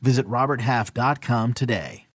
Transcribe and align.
Visit 0.00 0.26
RobertHalf.com 0.26 1.54
today. 1.54 2.06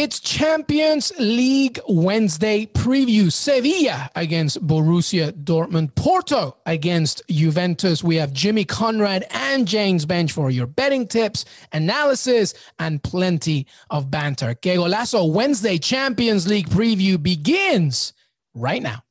It's 0.00 0.18
Champions 0.18 1.12
League 1.18 1.78
Wednesday 1.86 2.64
preview. 2.64 3.30
Sevilla 3.30 4.08
against 4.16 4.66
Borussia 4.66 5.30
Dortmund. 5.30 5.94
Porto 5.94 6.56
against 6.64 7.22
Juventus. 7.28 8.02
We 8.02 8.16
have 8.16 8.32
Jimmy 8.32 8.64
Conrad 8.64 9.26
and 9.30 9.68
James 9.68 10.06
Benge 10.06 10.30
for 10.30 10.50
your 10.50 10.66
betting 10.66 11.06
tips, 11.06 11.44
analysis, 11.72 12.54
and 12.78 13.02
plenty 13.02 13.66
of 13.90 14.10
banter. 14.10 14.54
Que 14.54 14.76
Golazo 14.76 15.30
Wednesday 15.30 15.76
Champions 15.76 16.48
League 16.48 16.70
preview 16.70 17.22
begins 17.22 18.14
right 18.54 18.82
now. 18.82 19.02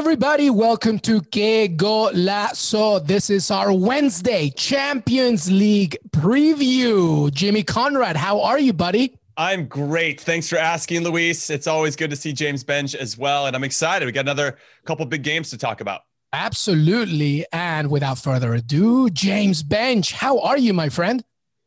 Hey 0.00 0.04
everybody, 0.04 0.48
welcome 0.48 0.98
to 1.00 1.20
Que 1.20 1.68
Golazo. 1.68 3.06
This 3.06 3.28
is 3.28 3.50
our 3.50 3.70
Wednesday 3.70 4.48
Champions 4.48 5.52
League 5.52 5.98
preview. 6.08 7.30
Jimmy 7.34 7.62
Conrad, 7.62 8.16
how 8.16 8.40
are 8.40 8.58
you, 8.58 8.72
buddy? 8.72 9.14
I'm 9.36 9.66
great. 9.66 10.18
Thanks 10.18 10.48
for 10.48 10.56
asking, 10.56 11.02
Luis. 11.02 11.50
It's 11.50 11.66
always 11.66 11.96
good 11.96 12.08
to 12.08 12.16
see 12.16 12.32
James 12.32 12.64
Benge 12.64 12.94
as 12.94 13.18
well. 13.18 13.46
And 13.46 13.54
I'm 13.54 13.62
excited. 13.62 14.06
We 14.06 14.12
got 14.12 14.22
another 14.22 14.56
couple 14.86 15.04
big 15.04 15.22
games 15.22 15.50
to 15.50 15.58
talk 15.58 15.82
about. 15.82 16.00
Absolutely. 16.32 17.44
And 17.52 17.90
without 17.90 18.16
further 18.16 18.54
ado, 18.54 19.10
James 19.10 19.62
Benge, 19.62 20.12
how 20.12 20.40
are 20.40 20.56
you, 20.56 20.72
my 20.72 20.88
friend? 20.88 21.22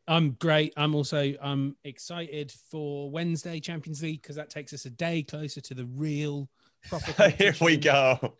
I'm 0.08 0.32
great. 0.32 0.74
I'm 0.76 0.96
also 0.96 1.34
I'm 1.40 1.76
excited 1.84 2.52
for 2.68 3.08
Wednesday 3.12 3.60
Champions 3.60 4.02
League 4.02 4.22
because 4.22 4.34
that 4.34 4.50
takes 4.50 4.72
us 4.72 4.86
a 4.86 4.90
day 4.90 5.22
closer 5.22 5.60
to 5.60 5.74
the 5.74 5.86
real 5.86 6.48
Here 7.38 7.54
we 7.60 7.76
go. 7.76 8.34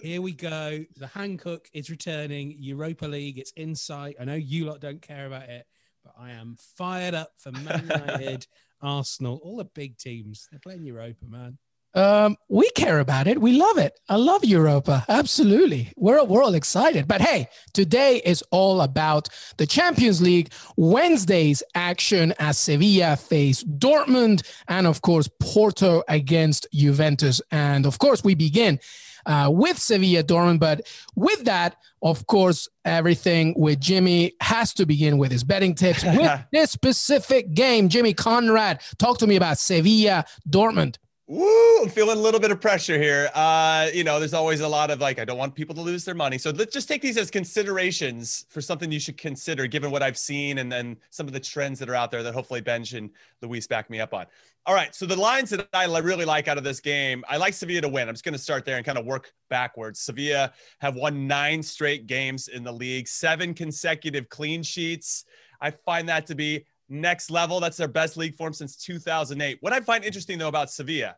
Here 0.00 0.22
we 0.22 0.32
go. 0.32 0.84
The 0.96 1.06
Hankook 1.06 1.66
is 1.72 1.90
returning. 1.90 2.54
Europa 2.58 3.06
League, 3.06 3.38
it's 3.38 3.52
in 3.52 3.74
sight. 3.74 4.16
I 4.20 4.24
know 4.24 4.34
you 4.34 4.66
lot 4.66 4.80
don't 4.80 5.02
care 5.02 5.26
about 5.26 5.48
it, 5.48 5.66
but 6.04 6.14
I 6.18 6.30
am 6.30 6.56
fired 6.76 7.14
up 7.14 7.32
for 7.38 7.50
Man 7.50 7.82
United, 7.82 8.46
Arsenal, 8.80 9.40
all 9.42 9.56
the 9.56 9.64
big 9.64 9.98
teams. 9.98 10.46
They're 10.50 10.60
playing 10.60 10.84
Europa, 10.84 11.24
man. 11.26 11.58
Um, 11.98 12.36
we 12.48 12.70
care 12.76 13.00
about 13.00 13.26
it. 13.26 13.40
We 13.40 13.54
love 13.54 13.76
it. 13.76 13.98
I 14.08 14.14
love 14.14 14.44
Europa. 14.44 15.04
Absolutely. 15.08 15.92
We're, 15.96 16.22
we're 16.22 16.44
all 16.44 16.54
excited. 16.54 17.08
But 17.08 17.20
hey, 17.20 17.48
today 17.72 18.22
is 18.24 18.40
all 18.52 18.82
about 18.82 19.28
the 19.56 19.66
Champions 19.66 20.22
League. 20.22 20.52
Wednesday's 20.76 21.60
action 21.74 22.34
as 22.38 22.56
Sevilla 22.56 23.16
face 23.16 23.64
Dortmund 23.64 24.46
and, 24.68 24.86
of 24.86 25.02
course, 25.02 25.28
Porto 25.40 26.04
against 26.06 26.68
Juventus. 26.72 27.42
And, 27.50 27.84
of 27.84 27.98
course, 27.98 28.22
we 28.22 28.36
begin 28.36 28.78
uh, 29.26 29.50
with 29.52 29.76
Sevilla 29.76 30.22
Dortmund. 30.22 30.60
But 30.60 30.86
with 31.16 31.46
that, 31.46 31.78
of 32.00 32.28
course, 32.28 32.68
everything 32.84 33.54
with 33.56 33.80
Jimmy 33.80 34.34
has 34.40 34.72
to 34.74 34.86
begin 34.86 35.18
with 35.18 35.32
his 35.32 35.42
betting 35.42 35.74
tips. 35.74 36.04
with 36.04 36.44
this 36.52 36.70
specific 36.70 37.54
game, 37.54 37.88
Jimmy 37.88 38.14
Conrad, 38.14 38.82
talk 38.98 39.18
to 39.18 39.26
me 39.26 39.34
about 39.34 39.58
Sevilla 39.58 40.24
Dortmund. 40.48 40.98
Woo, 41.30 41.82
I'm 41.82 41.90
feeling 41.90 42.16
a 42.16 42.20
little 42.20 42.40
bit 42.40 42.50
of 42.50 42.58
pressure 42.58 42.98
here. 42.98 43.28
Uh, 43.34 43.88
you 43.92 44.02
know, 44.02 44.18
there's 44.18 44.32
always 44.32 44.60
a 44.60 44.68
lot 44.68 44.90
of 44.90 44.98
like, 44.98 45.18
I 45.18 45.26
don't 45.26 45.36
want 45.36 45.54
people 45.54 45.74
to 45.74 45.80
lose 45.82 46.02
their 46.02 46.14
money. 46.14 46.38
So 46.38 46.48
let's 46.48 46.72
just 46.72 46.88
take 46.88 47.02
these 47.02 47.18
as 47.18 47.30
considerations 47.30 48.46
for 48.48 48.62
something 48.62 48.90
you 48.90 48.98
should 48.98 49.18
consider, 49.18 49.66
given 49.66 49.90
what 49.90 50.02
I've 50.02 50.16
seen 50.16 50.56
and 50.56 50.72
then 50.72 50.96
some 51.10 51.26
of 51.26 51.34
the 51.34 51.40
trends 51.40 51.80
that 51.80 51.90
are 51.90 51.94
out 51.94 52.10
there 52.10 52.22
that 52.22 52.32
hopefully 52.32 52.62
Benge 52.62 52.96
and 52.96 53.10
Luis 53.42 53.66
back 53.66 53.90
me 53.90 54.00
up 54.00 54.14
on. 54.14 54.24
All 54.64 54.74
right. 54.74 54.94
So 54.94 55.04
the 55.04 55.16
lines 55.16 55.50
that 55.50 55.68
I 55.74 55.84
really 55.84 56.24
like 56.24 56.48
out 56.48 56.56
of 56.56 56.64
this 56.64 56.80
game, 56.80 57.22
I 57.28 57.36
like 57.36 57.52
Sevilla 57.52 57.82
to 57.82 57.90
win. 57.90 58.08
I'm 58.08 58.14
just 58.14 58.24
going 58.24 58.32
to 58.32 58.38
start 58.38 58.64
there 58.64 58.78
and 58.78 58.86
kind 58.86 58.96
of 58.96 59.04
work 59.04 59.30
backwards. 59.50 60.00
Sevilla 60.00 60.50
have 60.78 60.94
won 60.94 61.26
nine 61.26 61.62
straight 61.62 62.06
games 62.06 62.48
in 62.48 62.64
the 62.64 62.72
league, 62.72 63.06
seven 63.06 63.52
consecutive 63.52 64.30
clean 64.30 64.62
sheets. 64.62 65.26
I 65.60 65.72
find 65.72 66.08
that 66.08 66.24
to 66.28 66.34
be 66.34 66.64
next 66.88 67.30
level. 67.30 67.60
That's 67.60 67.76
their 67.76 67.88
best 67.88 68.16
league 68.16 68.34
form 68.34 68.52
since 68.52 68.76
2008. 68.76 69.58
What 69.60 69.72
I 69.72 69.80
find 69.80 70.04
interesting, 70.04 70.38
though, 70.38 70.48
about 70.48 70.70
Sevilla 70.70 71.16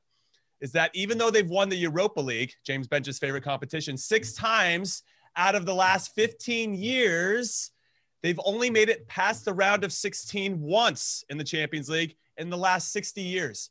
is 0.60 0.72
that 0.72 0.90
even 0.94 1.18
though 1.18 1.30
they've 1.30 1.48
won 1.48 1.68
the 1.68 1.76
Europa 1.76 2.20
League, 2.20 2.52
James 2.64 2.86
Benge's 2.86 3.18
favorite 3.18 3.44
competition, 3.44 3.96
six 3.96 4.32
times 4.32 5.02
out 5.36 5.54
of 5.54 5.64
the 5.64 5.74
last 5.74 6.14
15 6.14 6.74
years, 6.74 7.70
they've 8.22 8.40
only 8.44 8.70
made 8.70 8.88
it 8.88 9.08
past 9.08 9.44
the 9.44 9.54
round 9.54 9.84
of 9.84 9.92
16 9.92 10.60
once 10.60 11.24
in 11.28 11.38
the 11.38 11.44
Champions 11.44 11.88
League 11.88 12.16
in 12.36 12.50
the 12.50 12.58
last 12.58 12.92
60 12.92 13.22
years. 13.22 13.70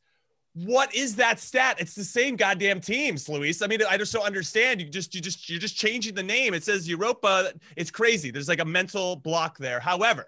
What 0.54 0.94
is 0.96 1.16
that 1.18 1.40
stat? 1.40 1.78
It's 1.80 1.94
the 1.94 2.04
same 2.04 2.36
goddamn 2.36 2.82
teams, 2.82 3.30
Luis. 3.30 3.62
I 3.62 3.68
mean, 3.68 3.82
I 3.88 3.98
just 3.98 4.12
don't 4.12 4.26
understand. 4.26 4.82
You 4.82 4.90
just 4.90 5.14
you 5.14 5.22
just 5.22 5.48
you're 5.48 5.59
just 5.59 5.78
changing 5.78 6.16
the 6.16 6.24
name. 6.24 6.56
It 6.56 6.64
says 6.64 6.90
Europa. 6.90 7.54
It's 7.78 7.92
crazy. 7.92 8.32
There's 8.32 8.50
like 8.50 8.59
a 8.59 8.66
mental 8.66 9.16
block 9.16 9.59
there. 9.59 9.80
However, 9.80 10.26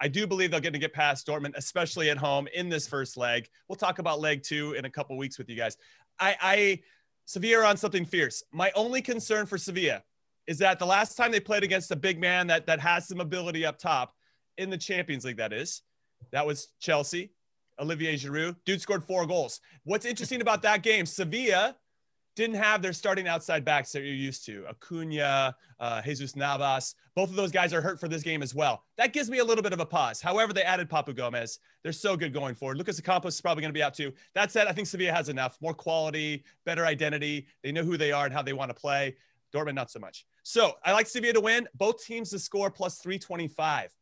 I 0.00 0.08
do 0.08 0.26
believe 0.26 0.50
they're 0.50 0.60
going 0.60 0.72
to 0.72 0.78
get 0.78 0.92
past 0.92 1.26
Dortmund, 1.26 1.56
especially 1.56 2.10
at 2.10 2.18
home 2.18 2.48
in 2.54 2.68
this 2.68 2.86
first 2.86 3.16
leg. 3.16 3.48
We'll 3.68 3.76
talk 3.76 3.98
about 3.98 4.20
leg 4.20 4.42
two 4.42 4.74
in 4.74 4.84
a 4.84 4.90
couple 4.90 5.16
weeks 5.16 5.38
with 5.38 5.48
you 5.48 5.56
guys. 5.56 5.76
I, 6.20 6.36
I 6.40 6.82
Sevilla 7.24 7.64
on 7.64 7.76
something 7.76 8.04
fierce. 8.04 8.42
My 8.52 8.70
only 8.74 9.02
concern 9.02 9.46
for 9.46 9.58
Sevilla 9.58 10.02
is 10.46 10.58
that 10.58 10.78
the 10.78 10.86
last 10.86 11.16
time 11.16 11.32
they 11.32 11.40
played 11.40 11.64
against 11.64 11.90
a 11.90 11.96
big 11.96 12.20
man 12.20 12.46
that 12.46 12.66
that 12.66 12.80
has 12.80 13.08
some 13.08 13.20
ability 13.20 13.66
up 13.66 13.78
top 13.78 14.12
in 14.58 14.70
the 14.70 14.78
Champions 14.78 15.24
League, 15.24 15.36
that 15.38 15.52
is, 15.52 15.82
that 16.30 16.46
was 16.46 16.68
Chelsea. 16.80 17.32
Olivier 17.78 18.14
Giroud, 18.14 18.56
dude 18.64 18.80
scored 18.80 19.04
four 19.04 19.26
goals. 19.26 19.60
What's 19.84 20.06
interesting 20.06 20.40
about 20.40 20.62
that 20.62 20.82
game, 20.82 21.04
Sevilla 21.04 21.76
didn't 22.36 22.56
have 22.56 22.82
their 22.82 22.92
starting 22.92 23.26
outside 23.26 23.64
backs 23.64 23.90
that 23.92 24.00
you're 24.00 24.14
used 24.14 24.44
to. 24.44 24.64
Acuna, 24.68 25.56
uh, 25.80 26.02
Jesus 26.02 26.36
Navas, 26.36 26.94
both 27.14 27.30
of 27.30 27.34
those 27.34 27.50
guys 27.50 27.72
are 27.72 27.80
hurt 27.80 27.98
for 27.98 28.08
this 28.08 28.22
game 28.22 28.42
as 28.42 28.54
well. 28.54 28.84
That 28.98 29.14
gives 29.14 29.30
me 29.30 29.38
a 29.38 29.44
little 29.44 29.62
bit 29.62 29.72
of 29.72 29.80
a 29.80 29.86
pause. 29.86 30.20
However, 30.20 30.52
they 30.52 30.62
added 30.62 30.88
Papu 30.88 31.16
Gomez. 31.16 31.58
They're 31.82 31.92
so 31.92 32.14
good 32.14 32.34
going 32.34 32.54
forward. 32.54 32.76
Lucas 32.76 33.00
Ocampos 33.00 33.28
is 33.28 33.40
probably 33.40 33.62
going 33.62 33.70
to 33.70 33.76
be 33.76 33.82
out 33.82 33.94
too. 33.94 34.12
That 34.34 34.52
said, 34.52 34.66
I 34.66 34.72
think 34.72 34.86
Sevilla 34.86 35.12
has 35.12 35.30
enough, 35.30 35.56
more 35.62 35.74
quality, 35.74 36.44
better 36.66 36.84
identity. 36.84 37.46
They 37.62 37.72
know 37.72 37.82
who 37.82 37.96
they 37.96 38.12
are 38.12 38.26
and 38.26 38.34
how 38.34 38.42
they 38.42 38.52
want 38.52 38.68
to 38.68 38.74
play. 38.74 39.16
Dortmund, 39.54 39.74
not 39.74 39.90
so 39.90 39.98
much. 39.98 40.26
So 40.42 40.74
I 40.84 40.92
like 40.92 41.06
Sevilla 41.06 41.32
to 41.32 41.40
win. 41.40 41.66
Both 41.74 42.04
teams 42.04 42.30
to 42.30 42.38
score 42.38 42.70
plus 42.70 42.98
325. 42.98 43.96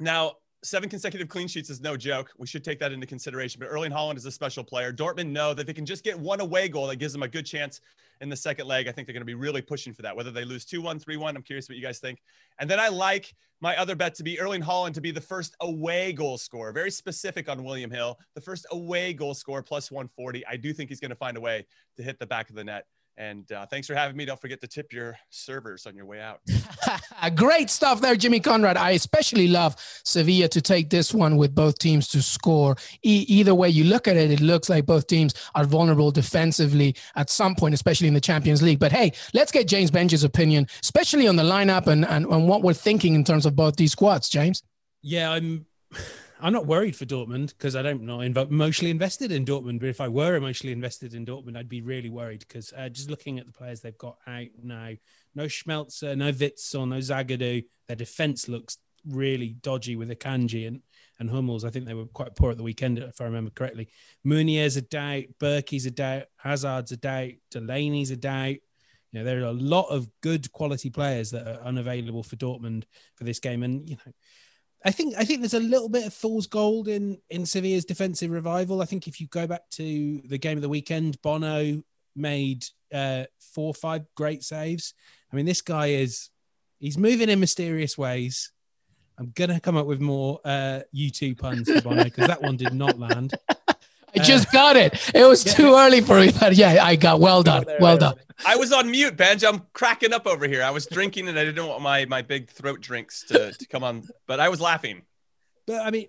Now, 0.00 0.34
seven 0.64 0.88
consecutive 0.88 1.28
clean 1.28 1.46
sheets 1.46 1.70
is 1.70 1.80
no 1.80 1.96
joke. 1.96 2.32
We 2.38 2.46
should 2.46 2.64
take 2.64 2.78
that 2.80 2.92
into 2.92 3.06
consideration. 3.06 3.60
But 3.60 3.66
Erling 3.66 3.92
Haaland 3.92 4.16
is 4.16 4.26
a 4.26 4.30
special 4.30 4.64
player. 4.64 4.92
Dortmund 4.92 5.30
know 5.30 5.54
that 5.54 5.66
they 5.66 5.72
can 5.72 5.86
just 5.86 6.04
get 6.04 6.18
one 6.18 6.40
away 6.40 6.68
goal 6.68 6.86
that 6.88 6.96
gives 6.96 7.12
them 7.12 7.22
a 7.22 7.28
good 7.28 7.46
chance 7.46 7.80
in 8.20 8.28
the 8.28 8.36
second 8.36 8.66
leg. 8.66 8.88
I 8.88 8.92
think 8.92 9.06
they're 9.06 9.14
going 9.14 9.20
to 9.20 9.26
be 9.26 9.34
really 9.34 9.62
pushing 9.62 9.94
for 9.94 10.02
that. 10.02 10.16
Whether 10.16 10.30
they 10.30 10.44
lose 10.44 10.64
2 10.64 10.82
1, 10.82 10.98
3 10.98 11.16
1, 11.16 11.36
I'm 11.36 11.42
curious 11.42 11.68
what 11.68 11.76
you 11.76 11.82
guys 11.82 12.00
think. 12.00 12.20
And 12.58 12.68
then 12.68 12.80
I 12.80 12.88
like 12.88 13.34
my 13.60 13.76
other 13.76 13.94
bet 13.94 14.14
to 14.16 14.22
be 14.22 14.38
Erling 14.40 14.62
Haaland 14.62 14.94
to 14.94 15.00
be 15.00 15.10
the 15.10 15.20
first 15.20 15.54
away 15.60 16.12
goal 16.12 16.38
scorer. 16.38 16.72
Very 16.72 16.90
specific 16.90 17.48
on 17.48 17.62
William 17.64 17.90
Hill. 17.90 18.18
The 18.34 18.40
first 18.40 18.66
away 18.72 19.12
goal 19.12 19.34
scorer 19.34 19.62
plus 19.62 19.90
140. 19.90 20.46
I 20.46 20.56
do 20.56 20.72
think 20.72 20.88
he's 20.88 21.00
going 21.00 21.10
to 21.10 21.16
find 21.16 21.36
a 21.36 21.40
way 21.40 21.66
to 21.96 22.02
hit 22.02 22.18
the 22.18 22.26
back 22.26 22.50
of 22.50 22.56
the 22.56 22.64
net. 22.64 22.86
And 23.18 23.50
uh, 23.50 23.66
thanks 23.66 23.88
for 23.88 23.96
having 23.96 24.16
me. 24.16 24.24
Don't 24.24 24.40
forget 24.40 24.60
to 24.60 24.68
tip 24.68 24.92
your 24.92 25.18
servers 25.28 25.86
on 25.86 25.96
your 25.96 26.06
way 26.06 26.20
out. 26.20 26.40
Great 27.34 27.68
stuff 27.68 28.00
there, 28.00 28.14
Jimmy 28.14 28.38
Conrad. 28.38 28.76
I 28.76 28.92
especially 28.92 29.48
love 29.48 29.74
Sevilla 30.04 30.46
to 30.46 30.62
take 30.62 30.88
this 30.88 31.12
one 31.12 31.36
with 31.36 31.52
both 31.52 31.80
teams 31.80 32.06
to 32.08 32.22
score. 32.22 32.76
E- 33.02 33.24
either 33.26 33.56
way 33.56 33.70
you 33.70 33.82
look 33.82 34.06
at 34.06 34.16
it, 34.16 34.30
it 34.30 34.40
looks 34.40 34.68
like 34.68 34.86
both 34.86 35.08
teams 35.08 35.34
are 35.56 35.64
vulnerable 35.64 36.12
defensively 36.12 36.94
at 37.16 37.28
some 37.28 37.56
point, 37.56 37.74
especially 37.74 38.06
in 38.06 38.14
the 38.14 38.20
Champions 38.20 38.62
League. 38.62 38.78
But 38.78 38.92
hey, 38.92 39.12
let's 39.34 39.50
get 39.50 39.66
James 39.66 39.90
Benge's 39.90 40.22
opinion, 40.22 40.68
especially 40.80 41.26
on 41.26 41.34
the 41.34 41.42
lineup 41.42 41.88
and, 41.88 42.06
and, 42.06 42.24
and 42.24 42.48
what 42.48 42.62
we're 42.62 42.72
thinking 42.72 43.14
in 43.14 43.24
terms 43.24 43.46
of 43.46 43.56
both 43.56 43.74
these 43.74 43.90
squads, 43.90 44.28
James. 44.28 44.62
Yeah, 45.02 45.32
I'm. 45.32 45.66
I'm 46.40 46.52
not 46.52 46.66
worried 46.66 46.96
for 46.96 47.04
Dortmund 47.04 47.48
because 47.48 47.74
I 47.74 47.82
don't 47.82 48.02
know 48.02 48.20
emotionally 48.20 48.90
invested 48.90 49.32
in 49.32 49.44
Dortmund. 49.44 49.80
But 49.80 49.88
if 49.88 50.00
I 50.00 50.08
were 50.08 50.36
emotionally 50.36 50.72
invested 50.72 51.14
in 51.14 51.26
Dortmund, 51.26 51.56
I'd 51.56 51.68
be 51.68 51.82
really 51.82 52.10
worried 52.10 52.40
because 52.40 52.72
uh, 52.76 52.88
just 52.88 53.10
looking 53.10 53.38
at 53.38 53.46
the 53.46 53.52
players 53.52 53.80
they've 53.80 53.98
got 53.98 54.18
out 54.26 54.46
now, 54.62 54.92
no 55.34 55.44
Schmelzer, 55.44 56.16
no 56.16 56.32
Witsel, 56.32 56.88
no 56.88 56.98
Zagadou. 56.98 57.64
Their 57.86 57.96
defense 57.96 58.48
looks 58.48 58.78
really 59.06 59.56
dodgy 59.62 59.96
with 59.96 60.10
Akanji 60.10 60.66
and 60.66 60.82
and 61.18 61.28
Hummels. 61.28 61.64
I 61.64 61.70
think 61.70 61.86
they 61.86 61.94
were 61.94 62.06
quite 62.06 62.36
poor 62.36 62.52
at 62.52 62.56
the 62.56 62.62
weekend, 62.62 62.98
if 62.98 63.20
I 63.20 63.24
remember 63.24 63.50
correctly. 63.50 63.88
Meunier's 64.24 64.76
a 64.76 64.82
doubt, 64.82 65.24
Berkey's 65.40 65.86
a 65.86 65.90
doubt, 65.90 66.24
Hazard's 66.36 66.92
a 66.92 66.96
doubt, 66.96 67.32
Delaney's 67.50 68.12
a 68.12 68.16
doubt. 68.16 68.56
You 69.10 69.20
know, 69.20 69.24
there 69.24 69.40
are 69.40 69.46
a 69.46 69.52
lot 69.52 69.88
of 69.88 70.06
good 70.20 70.52
quality 70.52 70.90
players 70.90 71.30
that 71.30 71.46
are 71.46 71.64
unavailable 71.64 72.22
for 72.22 72.36
Dortmund 72.36 72.84
for 73.16 73.24
this 73.24 73.40
game, 73.40 73.62
and 73.62 73.88
you 73.88 73.96
know, 73.96 74.12
I 74.84 74.90
think 74.92 75.14
I 75.18 75.24
think 75.24 75.40
there's 75.40 75.54
a 75.54 75.60
little 75.60 75.88
bit 75.88 76.06
of 76.06 76.14
fool's 76.14 76.46
gold 76.46 76.88
in 76.88 77.18
in 77.30 77.46
Sevilla's 77.46 77.84
defensive 77.84 78.30
revival. 78.30 78.80
I 78.80 78.84
think 78.84 79.08
if 79.08 79.20
you 79.20 79.26
go 79.26 79.46
back 79.46 79.68
to 79.72 80.20
the 80.24 80.38
game 80.38 80.56
of 80.56 80.62
the 80.62 80.68
weekend, 80.68 81.20
Bono 81.20 81.82
made 82.14 82.64
uh, 82.92 83.24
four 83.40 83.68
or 83.68 83.74
five 83.74 84.04
great 84.14 84.44
saves. 84.44 84.94
I 85.32 85.36
mean, 85.36 85.46
this 85.46 85.62
guy 85.62 85.88
is 85.88 86.30
he's 86.78 86.96
moving 86.96 87.28
in 87.28 87.40
mysterious 87.40 87.98
ways. 87.98 88.52
I'm 89.18 89.32
gonna 89.34 89.58
come 89.58 89.76
up 89.76 89.86
with 89.86 90.00
more 90.00 90.40
uh, 90.44 90.80
U2 90.94 91.36
puns 91.36 91.70
for 91.70 91.80
Bono 91.82 92.04
because 92.04 92.28
that 92.28 92.40
one 92.42 92.56
did 92.56 92.72
not 92.72 92.98
land. 92.98 93.34
I 94.14 94.22
just 94.22 94.50
got 94.52 94.76
it. 94.76 94.94
It 95.14 95.24
was 95.24 95.44
too 95.44 95.74
early 95.74 96.00
for 96.00 96.18
me, 96.20 96.32
but 96.38 96.54
yeah, 96.54 96.84
I 96.84 96.96
got 96.96 97.20
well 97.20 97.42
done. 97.42 97.64
Well 97.80 97.98
done. 97.98 98.14
I 98.46 98.56
was 98.56 98.72
on 98.72 98.90
mute, 98.90 99.16
Benj. 99.16 99.44
I'm 99.44 99.62
cracking 99.72 100.12
up 100.12 100.26
over 100.26 100.46
here. 100.46 100.62
I 100.62 100.70
was 100.70 100.86
drinking 100.86 101.28
and 101.28 101.38
I 101.38 101.44
didn't 101.44 101.66
want 101.66 101.82
my 101.82 102.04
my 102.04 102.22
big 102.22 102.48
throat 102.48 102.80
drinks 102.80 103.24
to, 103.24 103.52
to 103.52 103.66
come 103.66 103.82
on, 103.84 104.08
but 104.26 104.40
I 104.40 104.48
was 104.48 104.60
laughing. 104.60 105.02
But 105.66 105.86
I 105.86 105.90
mean, 105.90 106.08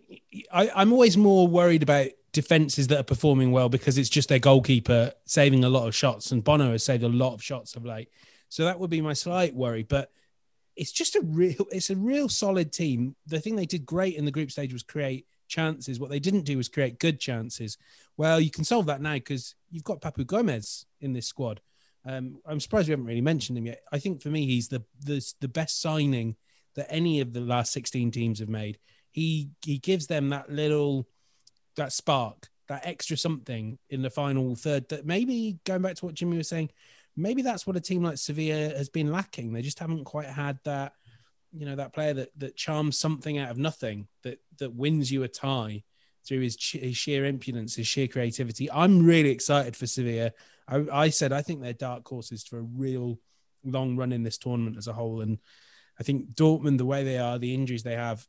I, 0.51 0.69
I'm 0.75 0.93
always 0.93 1.17
more 1.17 1.47
worried 1.47 1.83
about 1.83 2.07
defenses 2.31 2.87
that 2.87 2.99
are 2.99 3.03
performing 3.03 3.51
well 3.51 3.69
because 3.69 3.97
it's 3.97 4.09
just 4.09 4.29
their 4.29 4.39
goalkeeper 4.39 5.11
saving 5.25 5.63
a 5.63 5.69
lot 5.69 5.87
of 5.87 5.95
shots, 5.95 6.31
and 6.31 6.43
Bono 6.43 6.71
has 6.71 6.83
saved 6.83 7.03
a 7.03 7.09
lot 7.09 7.33
of 7.33 7.43
shots 7.43 7.75
of 7.75 7.85
late. 7.85 8.09
So 8.49 8.65
that 8.65 8.79
would 8.79 8.89
be 8.89 9.01
my 9.01 9.13
slight 9.13 9.53
worry. 9.53 9.83
But 9.83 10.11
it's 10.75 10.91
just 10.91 11.15
a 11.15 11.21
real, 11.21 11.67
it's 11.71 11.89
a 11.89 11.95
real 11.95 12.29
solid 12.29 12.71
team. 12.71 13.15
The 13.27 13.39
thing 13.39 13.55
they 13.55 13.65
did 13.65 13.85
great 13.85 14.15
in 14.15 14.25
the 14.25 14.31
group 14.31 14.51
stage 14.51 14.71
was 14.71 14.83
create 14.83 15.25
chances. 15.49 15.99
What 15.99 16.09
they 16.09 16.19
didn't 16.19 16.43
do 16.43 16.57
was 16.57 16.69
create 16.69 16.99
good 16.99 17.19
chances. 17.19 17.77
Well, 18.15 18.39
you 18.39 18.51
can 18.51 18.63
solve 18.63 18.85
that 18.85 19.01
now 19.01 19.15
because 19.15 19.55
you've 19.69 19.83
got 19.83 20.01
Papu 20.01 20.25
Gomez 20.25 20.85
in 21.01 21.13
this 21.13 21.27
squad. 21.27 21.59
Um, 22.05 22.39
I'm 22.45 22.59
surprised 22.59 22.87
we 22.87 22.93
haven't 22.93 23.07
really 23.07 23.21
mentioned 23.21 23.57
him 23.57 23.65
yet. 23.65 23.81
I 23.91 23.99
think 23.99 24.21
for 24.21 24.29
me, 24.29 24.45
he's 24.45 24.69
the, 24.69 24.83
the 25.03 25.25
the 25.41 25.49
best 25.49 25.81
signing 25.81 26.35
that 26.75 26.87
any 26.89 27.19
of 27.19 27.33
the 27.33 27.41
last 27.41 27.73
16 27.73 28.11
teams 28.11 28.39
have 28.39 28.49
made. 28.49 28.79
He 29.11 29.49
he 29.65 29.79
gives 29.79 30.07
them 30.07 30.29
that 30.29 30.49
little 30.49 31.07
that 31.75 31.91
spark, 31.91 32.47
that 32.67 32.85
extra 32.85 33.17
something 33.17 33.77
in 33.89 34.01
the 34.01 34.09
final 34.09 34.55
third. 34.55 34.87
That 34.89 35.05
maybe 35.05 35.59
going 35.65 35.81
back 35.81 35.95
to 35.95 36.05
what 36.05 36.15
Jimmy 36.15 36.37
was 36.37 36.47
saying, 36.47 36.69
maybe 37.17 37.41
that's 37.41 37.67
what 37.67 37.75
a 37.75 37.81
team 37.81 38.03
like 38.03 38.17
Sevilla 38.17 38.75
has 38.77 38.89
been 38.89 39.11
lacking. 39.11 39.51
They 39.51 39.61
just 39.61 39.79
haven't 39.79 40.05
quite 40.05 40.27
had 40.27 40.59
that 40.63 40.93
you 41.51 41.65
know 41.65 41.75
that 41.75 41.93
player 41.93 42.13
that 42.13 42.29
that 42.37 42.55
charms 42.55 42.97
something 42.97 43.37
out 43.37 43.51
of 43.51 43.57
nothing 43.57 44.07
that 44.23 44.39
that 44.59 44.73
wins 44.73 45.11
you 45.11 45.23
a 45.23 45.27
tie 45.27 45.83
through 46.27 46.41
his, 46.41 46.57
his 46.71 46.97
sheer 46.97 47.25
impudence 47.25 47.75
his 47.75 47.87
sheer 47.87 48.07
creativity. 48.07 48.69
I'm 48.71 49.05
really 49.05 49.29
excited 49.29 49.75
for 49.75 49.87
sevilla. 49.87 50.33
I, 50.67 50.85
I 50.91 51.09
said 51.09 51.31
i 51.31 51.41
think 51.41 51.61
they're 51.61 51.73
dark 51.73 52.07
horses 52.07 52.43
for 52.43 52.59
a 52.59 52.61
real 52.63 53.19
long 53.63 53.97
run 53.97 54.11
in 54.11 54.23
this 54.23 54.37
tournament 54.37 54.77
as 54.77 54.87
a 54.87 54.93
whole. 54.93 55.21
And 55.21 55.39
i 55.99 56.03
think 56.03 56.35
dortmund 56.35 56.77
the 56.77 56.85
way 56.85 57.03
they 57.03 57.17
are 57.17 57.39
the 57.39 57.53
injuries 57.53 57.83
they 57.83 57.95
have 57.95 58.25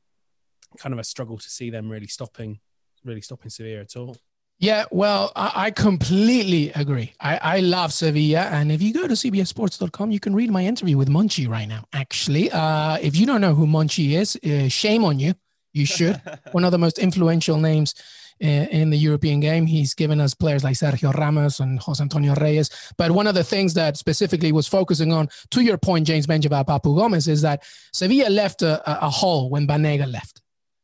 kind 0.79 0.93
of 0.93 0.99
a 0.99 1.05
struggle 1.05 1.37
to 1.37 1.51
see 1.51 1.71
them 1.71 1.91
really 1.91 2.07
stopping 2.07 2.61
really 3.05 3.21
stopping 3.21 3.51
sevilla 3.51 3.81
at 3.81 3.97
all 3.97 4.17
yeah, 4.61 4.85
well, 4.91 5.33
I, 5.35 5.53
I 5.55 5.71
completely 5.71 6.71
agree. 6.73 7.15
I, 7.19 7.39
I 7.39 7.61
love 7.61 7.95
Sevilla. 7.95 8.41
And 8.41 8.71
if 8.71 8.83
you 8.83 8.93
go 8.93 9.09
to 9.09 9.15
CBSSports.com, 9.15 10.11
you 10.11 10.21
can 10.21 10.35
read 10.35 10.51
my 10.51 10.63
interview 10.67 10.99
with 10.99 11.09
Monchi 11.09 11.49
right 11.49 11.67
now. 11.67 11.87
Actually, 11.95 12.51
uh, 12.51 12.99
if 13.01 13.17
you 13.17 13.25
don't 13.25 13.41
know 13.41 13.55
who 13.55 13.67
Monchi 13.67 14.19
is, 14.19 14.37
uh, 14.37 14.69
shame 14.69 15.03
on 15.03 15.19
you. 15.19 15.33
You 15.73 15.87
should. 15.87 16.21
One 16.53 16.65
of 16.65 16.73
the 16.73 16.79
most 16.79 16.99
influential 16.99 17.57
names 17.57 17.95
in, 18.39 18.65
uh, 18.65 18.69
in 18.71 18.91
the 18.91 18.99
European 18.99 19.41
game. 19.41 19.65
He's 19.65 19.95
given 19.95 20.21
us 20.21 20.35
players 20.35 20.63
like 20.63 20.75
Sergio 20.75 21.15
Ramos 21.15 21.61
and 21.61 21.81
Jose 21.81 22.03
Antonio 22.03 22.35
Reyes. 22.35 22.69
But 22.99 23.13
one 23.13 23.27
of 23.27 23.35
the 23.35 23.45
things 23.45 23.73
that 23.75 23.97
specifically 23.97 24.53
was 24.53 24.69
focusing 24.69 25.11
on, 25.11 25.31
to 25.53 25.63
your 25.63 25.79
point, 25.79 26.07
James 26.07 26.27
Benjamin 26.27 26.65
Papu 26.67 26.95
Gomez, 26.95 27.29
is 27.29 27.41
that 27.41 27.63
Sevilla 27.95 28.29
left 28.29 28.61
a, 28.61 29.07
a 29.07 29.09
hole 29.09 29.49
when 29.49 29.67
Banega 29.67 30.11
left 30.11 30.40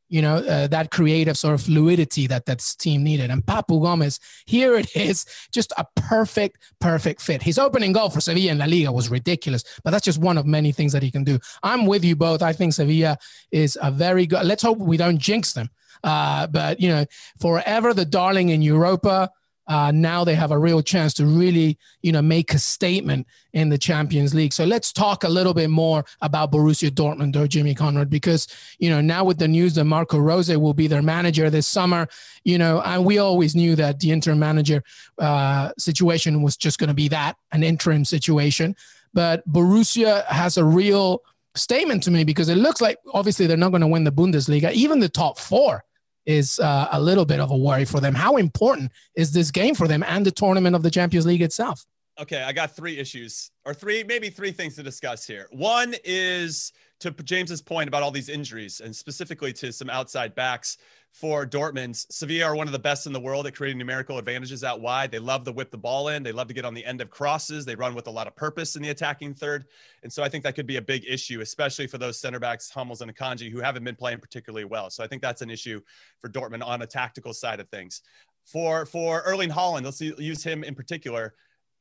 you 0.09 0.23
know, 0.23 0.37
uh, 0.37 0.67
that 0.69 0.91
creative 0.91 1.37
sort 1.37 1.55
of 1.55 1.63
fluidity 1.63 2.27
that 2.27 2.47
that 2.47 2.63
team 2.79 3.03
needed. 3.03 3.31
And 3.31 3.45
Papu 3.45 3.83
Gomez, 3.83 4.21
here 4.47 4.77
it 4.77 4.95
is, 4.97 5.27
just 5.53 5.73
a 5.77 5.87
perfect, 5.97 6.59
perfect 6.81 7.21
fit. 7.21 7.43
His 7.43 7.59
opening 7.59 7.93
goal 7.93 8.11
for 8.11 8.21
Sevilla 8.21 8.53
in 8.53 8.59
La 8.59 8.67
Liga 8.67 8.93
was 8.93 9.11
ridiculous, 9.11 9.65
but 9.85 9.91
that's 9.91 10.05
just 10.05 10.21
one 10.21 10.39
of 10.39 10.47
many 10.47 10.73
things 10.73 10.93
that 10.93 11.03
he 11.03 11.11
can 11.11 11.25
do. 11.25 11.39
I'm 11.63 11.87
with 11.87 12.05
you 12.05 12.17
both. 12.17 12.43
I 12.43 12.53
think 12.53 12.73
Sevilla 12.73 13.19
is 13.51 13.79
a 13.83 13.91
very 13.91 14.27
good. 14.27 14.45
Let's 14.45 14.63
hope 14.63 14.79
we 14.79 14.97
don't 14.97 15.19
jinx 15.19 15.53
them. 15.53 15.71
Uh, 16.05 16.47
but 16.47 16.81
you 16.81 16.89
know, 16.89 17.05
forever 17.41 17.95
the 17.95 18.05
darling 18.05 18.51
in 18.51 18.63
Europa 18.63 19.31
uh, 19.69 19.91
now 19.93 20.25
they 20.25 20.35
have 20.35 20.51
a 20.51 20.59
real 20.59 20.83
chance 20.83 21.13
to 21.15 21.27
really, 21.27 21.79
you 22.03 22.13
know, 22.13 22.23
make 22.23 22.55
a 22.55 22.59
statement 22.59 23.27
in 23.53 23.69
the 23.69 23.79
Champions 23.79 24.35
League. 24.35 24.53
So 24.53 24.65
let's 24.65 24.93
talk 24.93 25.25
a 25.25 25.29
little 25.29 25.55
bit 25.55 25.71
more 25.71 26.05
about 26.21 26.53
Borussia 26.53 26.91
Dortmund 26.91 27.37
or 27.37 27.49
Jimmy 27.49 27.75
Conrad, 27.75 28.11
because 28.11 28.47
you 28.79 28.91
know 28.91 29.01
now 29.01 29.25
with 29.25 29.39
the 29.39 29.49
news 29.49 29.75
that 29.75 29.85
Marco 29.85 30.19
Rose 30.19 30.55
will 30.57 30.75
be 30.75 30.87
their 30.87 31.03
manager 31.03 31.51
this 31.51 31.67
summer, 31.67 32.09
you 32.45 32.59
know, 32.59 32.81
and 32.83 33.05
we 33.05 33.19
always 33.19 33.57
knew 33.57 33.75
that 33.77 33.99
the 34.01 34.11
interim 34.11 34.39
manager 34.39 34.83
uh, 35.19 35.73
situation 35.79 36.43
was 36.43 36.57
just 36.57 36.79
going 36.79 36.89
to 36.89 36.95
be 36.95 37.09
that 37.09 37.37
an 37.53 37.63
interim 37.63 38.05
situation. 38.05 38.77
But 39.15 39.49
Borussia 39.51 40.27
has 40.27 40.59
a 40.59 40.65
real 40.65 41.23
statement 41.55 42.03
to 42.03 42.11
me 42.11 42.23
because 42.23 42.51
it 42.51 42.57
looks 42.57 42.81
like 42.81 42.99
obviously 43.15 43.47
they're 43.47 43.57
not 43.57 43.71
going 43.71 43.81
to 43.81 43.87
win 43.87 44.05
the 44.05 44.13
Bundesliga, 44.13 44.73
even 44.73 45.01
the 45.01 45.09
top 45.09 45.39
four 45.39 45.86
is 46.27 46.59
uh, 46.59 46.89
a 46.93 47.01
little 47.01 47.25
bit 47.25 47.41
of 47.41 47.51
a 47.51 47.57
worry 47.57 47.85
for 47.85 48.01
them. 48.01 48.15
How 48.15 48.37
important 48.37 48.93
is 49.17 49.33
this 49.33 49.51
game 49.51 49.75
for 49.75 49.89
them 49.89 50.03
and 50.03 50.27
the 50.27 50.31
tournament 50.31 50.77
of 50.77 50.83
the 50.83 50.91
Champions 50.91 51.27
League 51.27 51.43
itself? 51.43 51.87
Okay, 52.19 52.43
I 52.43 52.53
got 52.53 52.75
three 52.75 52.99
issues 52.99 53.51
or 53.65 53.75
three, 53.75 54.03
maybe 54.03 54.31
three 54.31 54.51
things 54.51 54.75
to 54.77 54.83
discuss 54.83 55.27
here. 55.27 55.49
One 55.51 55.95
is 56.03 56.73
to 57.01 57.11
James's 57.11 57.61
point 57.61 57.89
about 57.89 58.03
all 58.03 58.11
these 58.11 58.31
injuries 58.31 58.81
and 58.81 58.95
specifically 58.97 59.53
to 59.55 59.71
some 59.71 59.91
outside 59.91 60.35
backs 60.35 60.79
for 61.13 61.47
Dortmund. 61.47 62.05
Sevilla 62.11 62.45
are 62.45 62.55
one 62.55 62.67
of 62.67 62.73
the 62.73 62.79
best 62.79 63.07
in 63.07 63.13
the 63.13 63.21
world 63.21 63.47
at 63.47 63.55
creating 63.55 63.79
numerical 63.79 64.19
advantages 64.19 64.63
out 64.63 64.81
wide. 64.83 65.11
They 65.11 65.19
love 65.19 65.45
to 65.45 65.53
whip 65.53 65.71
the 65.71 65.79
ball 65.79 66.09
in. 66.09 66.23
They 66.23 66.33
love 66.33 66.49
to 66.49 66.55
get 66.55 66.67
on 66.67 66.75
the 66.75 66.85
end 66.85 67.01
of 67.01 67.09
crosses. 67.09 67.65
They 67.65 67.75
run 67.75 67.95
with 67.95 68.07
a 68.07 68.11
lot 68.11 68.27
of 68.27 68.37
purpose 68.37 68.77
in 68.77 68.83
the 68.83 68.91
attacking 68.91 69.35
third. 69.35 69.65
And 70.03 70.13
so 70.13 70.23
I 70.23 70.29
think 70.29 70.45
that 70.45 70.55
could 70.55 70.67
be 70.67 70.77
a 70.77 70.83
big 70.83 71.05
issue, 71.09 71.41
especially 71.41 71.87
for 71.87 71.97
those 71.97 72.21
center 72.21 72.39
backs, 72.39 72.69
Hummels 72.69 73.01
and 73.01 73.15
Akanji, 73.15 73.51
who 73.51 73.61
haven't 73.61 73.85
been 73.85 73.97
playing 73.97 74.19
particularly 74.19 74.67
well. 74.67 74.91
So 74.91 75.03
I 75.03 75.07
think 75.07 75.23
that's 75.23 75.43
an 75.43 75.49
issue 75.49 75.81
for 76.21 76.29
Dortmund 76.29 76.65
on 76.65 76.83
a 76.83 76.87
tactical 76.87 77.33
side 77.33 77.61
of 77.61 77.69
things. 77.71 78.03
For 78.45 78.87
for 78.87 79.23
Erling 79.23 79.51
Haaland, 79.51 79.85
let's 79.85 80.01
use 80.01 80.45
him 80.45 80.65
in 80.65 80.75
particular 80.75 81.35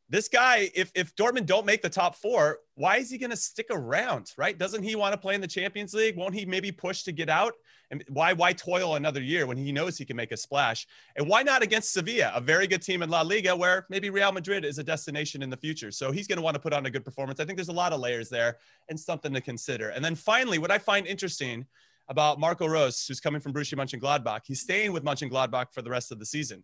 this 0.08 0.28
guy, 0.28 0.70
if 0.76 0.92
if 0.94 1.16
Dortmund 1.16 1.48
don't 1.48 1.66
make 1.66 1.82
the 1.82 1.90
top 1.90 2.16
four, 2.16 2.60
why 2.76 2.98
is 2.98 3.10
he 3.10 3.18
going 3.18 3.32
to 3.32 3.38
stick 3.38 3.68
around? 3.72 4.32
Right? 4.38 4.58
Doesn't 4.58 4.84
he 4.84 4.96
want 4.96 5.14
to 5.14 5.18
play 5.18 5.34
in 5.34 5.42
the 5.42 5.48
Champions 5.48 5.94
League? 5.94 6.16
Won't 6.16 6.36
he 6.36 6.46
maybe 6.46 6.72
push 6.72 7.04
to 7.04 7.12
get 7.12 7.28
out? 7.28 7.54
And 7.90 8.04
why 8.10 8.34
why 8.34 8.54
toil 8.54 8.96
another 8.96 9.22
year 9.22 9.48
when 9.48 9.58
he 9.58 9.72
knows 9.72 9.98
he 9.98 10.06
can 10.06 10.16
make 10.16 10.32
a 10.32 10.38
splash? 10.38 10.86
And 11.16 11.28
why 11.28 11.42
not 11.42 11.64
against 11.64 11.92
Sevilla, 11.92 12.32
a 12.36 12.42
very 12.42 12.68
good 12.68 12.84
team 12.84 13.02
in 13.02 13.10
La 13.10 13.22
Liga, 13.22 13.56
where 13.56 13.88
maybe 13.90 14.12
Real 14.12 14.32
Madrid 14.32 14.64
is 14.64 14.78
a 14.78 14.84
destination 14.84 15.42
in 15.42 15.50
the 15.50 15.58
future? 15.58 15.90
So 15.90 16.12
he's 16.12 16.28
going 16.28 16.38
to 16.38 16.44
want 16.44 16.54
to 16.54 16.62
put 16.62 16.74
on 16.74 16.86
a 16.86 16.92
good 16.92 17.04
performance. 17.04 17.40
I 17.40 17.46
think 17.46 17.58
there's 17.58 17.70
a 17.70 17.74
lot 17.74 17.92
of 17.92 18.00
layers 18.00 18.30
there 18.30 18.58
and 18.90 19.00
something 19.00 19.34
to 19.34 19.42
consider. 19.42 19.90
And 19.90 20.06
then 20.06 20.14
finally, 20.14 20.60
what 20.60 20.70
I 20.70 20.78
find 20.78 21.08
interesting 21.08 21.66
about 22.08 22.40
Marco 22.40 22.68
Rose, 22.68 23.08
who's 23.08 23.20
coming 23.20 23.42
from 23.42 23.54
Borussia 23.54 23.76
Mönchengladbach, 23.76 24.42
he's 24.46 24.62
staying 24.62 24.92
with 24.92 25.04
Mönchengladbach 25.04 25.74
for 25.74 25.82
the 25.82 25.90
rest 25.90 26.12
of 26.12 26.20
the 26.20 26.26
season. 26.26 26.64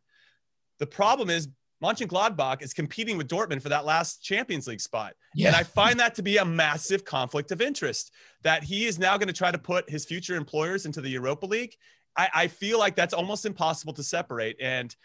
The 0.77 0.85
problem 0.85 1.29
is 1.29 1.47
Mönchengladbach 1.81 2.61
is 2.61 2.73
competing 2.73 3.17
with 3.17 3.27
Dortmund 3.27 3.61
for 3.61 3.69
that 3.69 3.85
last 3.85 4.23
Champions 4.23 4.67
League 4.67 4.81
spot. 4.81 5.13
Yeah. 5.33 5.47
And 5.47 5.55
I 5.55 5.63
find 5.63 5.99
that 5.99 6.15
to 6.15 6.21
be 6.21 6.37
a 6.37 6.45
massive 6.45 7.03
conflict 7.05 7.51
of 7.51 7.61
interest 7.61 8.11
that 8.43 8.63
he 8.63 8.85
is 8.85 8.99
now 8.99 9.17
going 9.17 9.27
to 9.27 9.33
try 9.33 9.51
to 9.51 9.57
put 9.57 9.89
his 9.89 10.05
future 10.05 10.35
employers 10.35 10.85
into 10.85 11.01
the 11.01 11.09
Europa 11.09 11.45
League. 11.45 11.75
I, 12.15 12.29
I 12.33 12.47
feel 12.47 12.77
like 12.77 12.95
that's 12.95 13.13
almost 13.13 13.45
impossible 13.45 13.93
to 13.93 14.03
separate. 14.03 14.57
And 14.59 14.95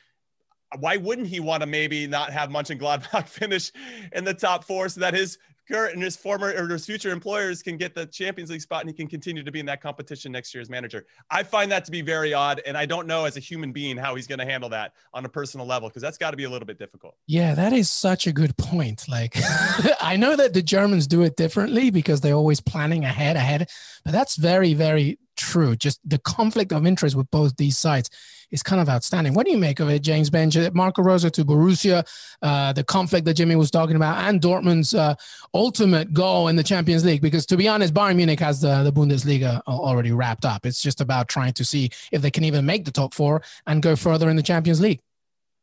why 0.79 0.97
wouldn't 0.97 1.29
he 1.29 1.41
want 1.41 1.63
to 1.63 1.67
maybe 1.67 2.07
not 2.07 2.33
have 2.33 2.51
Mönchengladbach 2.51 3.27
finish 3.29 3.73
in 4.13 4.25
the 4.25 4.35
top 4.35 4.65
four 4.65 4.89
so 4.89 5.01
that 5.01 5.15
his 5.15 5.39
current 5.67 5.95
and 5.95 6.03
his 6.03 6.17
former 6.17 6.53
or 6.53 6.69
his 6.69 6.87
future 6.87 7.11
employers 7.11 7.63
can 7.63 7.77
get 7.77 7.95
the 7.95 8.07
Champions 8.07 8.51
League 8.51 8.61
spot 8.61 8.81
and 8.81 8.91
he 8.91 8.95
can 8.95 9.09
continue 9.09 9.43
to 9.43 9.53
be 9.53 9.61
in 9.61 9.67
that 9.67 9.81
competition 9.81 10.33
next 10.33 10.55
year 10.55 10.61
as 10.61 10.71
manager. 10.71 11.07
I 11.31 11.43
find 11.43 11.71
that 11.73 11.85
to 11.87 11.91
be 11.91 12.03
very 12.03 12.35
odd. 12.35 12.63
And 12.67 12.77
I 12.77 12.87
don't 12.87 13.07
know 13.07 13.25
as 13.25 13.37
a 13.37 13.41
human 13.41 13.73
being 13.73 13.97
how 13.97 14.15
he's 14.15 14.27
going 14.27 14.39
to 14.39 14.45
handle 14.45 14.69
that 14.71 14.93
on 15.13 15.25
a 15.25 15.29
personal 15.29 15.67
level 15.67 15.89
because 15.89 16.03
that's 16.03 16.19
got 16.19 16.31
to 16.31 16.37
be 16.37 16.45
a 16.45 16.51
little 16.51 16.67
bit 16.67 16.79
difficult. 16.79 17.17
Yeah, 17.27 17.55
that 17.55 17.73
is 17.73 17.91
such 17.91 18.27
a 18.27 18.33
good 18.33 18.57
point. 18.57 19.09
Like, 19.09 19.35
I 20.01 20.17
know 20.17 20.37
that 20.37 20.55
the 20.55 20.63
Germans 20.63 21.07
do 21.07 21.23
it 21.23 21.37
differently 21.37 21.91
because 21.91 22.21
they're 22.21 22.35
always 22.35 22.61
planning 22.61 23.05
ahead, 23.05 23.37
ahead, 23.37 23.69
but 24.05 24.13
that's 24.13 24.37
very, 24.37 24.75
very 24.75 25.19
true. 25.37 25.77
Just 25.77 26.01
the 26.09 26.19
conflict 26.19 26.73
of 26.73 26.87
interest 26.87 27.17
with 27.17 27.31
both 27.31 27.57
these 27.57 27.79
sides 27.79 28.11
is 28.51 28.63
kind 28.63 28.81
of 28.81 28.89
outstanding. 28.89 29.35
What 29.35 29.47
do 29.47 29.53
you 29.53 29.59
make 29.59 29.81
of 29.81 29.89
it, 29.91 30.01
James 30.01 30.31
Benge? 30.31 30.73
Marco 30.75 31.03
Rose 31.03 31.29
to 31.31 31.45
Borussia, 31.45 32.07
uh, 32.43 32.73
the 32.73 32.85
conflict 32.85 33.25
that 33.27 33.35
Jimmy 33.35 33.57
was 33.57 33.71
talking 33.71 33.97
about, 33.97 34.19
and 34.29 34.41
Dortmund's 34.41 34.95
uh, 34.95 35.15
ultimate 35.53 36.13
goal 36.13 36.49
in 36.49 36.57
the 36.57 36.63
Champions 36.63 37.05
League? 37.05 37.23
Because 37.23 37.47
to 37.47 37.57
be 37.57 37.69
honest, 37.69 37.93
Bayern 37.93 38.17
Munich 38.17 38.41
has 38.41 38.61
the, 38.61 38.83
the 38.83 38.93
Bundesliga 38.93 39.61
already 39.67 40.13
wrapped 40.13 40.45
up. 40.45 40.65
It's 40.65 40.81
just 40.81 41.01
about 41.01 41.29
trying 41.29 41.53
to 41.55 41.65
see 41.65 41.91
if 42.13 42.23
they 42.23 42.31
can 42.31 42.45
even 42.45 42.65
make 42.65 42.85
the 42.85 42.93
top 42.93 43.15
four 43.15 43.43
and 43.67 43.83
go 43.83 43.97
further 43.97 44.31
in 44.31 44.37
the 44.37 44.43
Champions 44.43 44.81
League. 44.81 45.01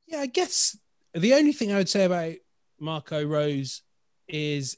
Yeah, 0.07 0.19
I 0.19 0.25
guess 0.27 0.77
the 1.13 1.33
only 1.33 1.53
thing 1.53 1.71
I 1.71 1.77
would 1.77 1.89
say 1.89 2.03
about 2.03 2.33
Marco 2.79 3.23
Rose 3.23 3.81
is, 4.27 4.77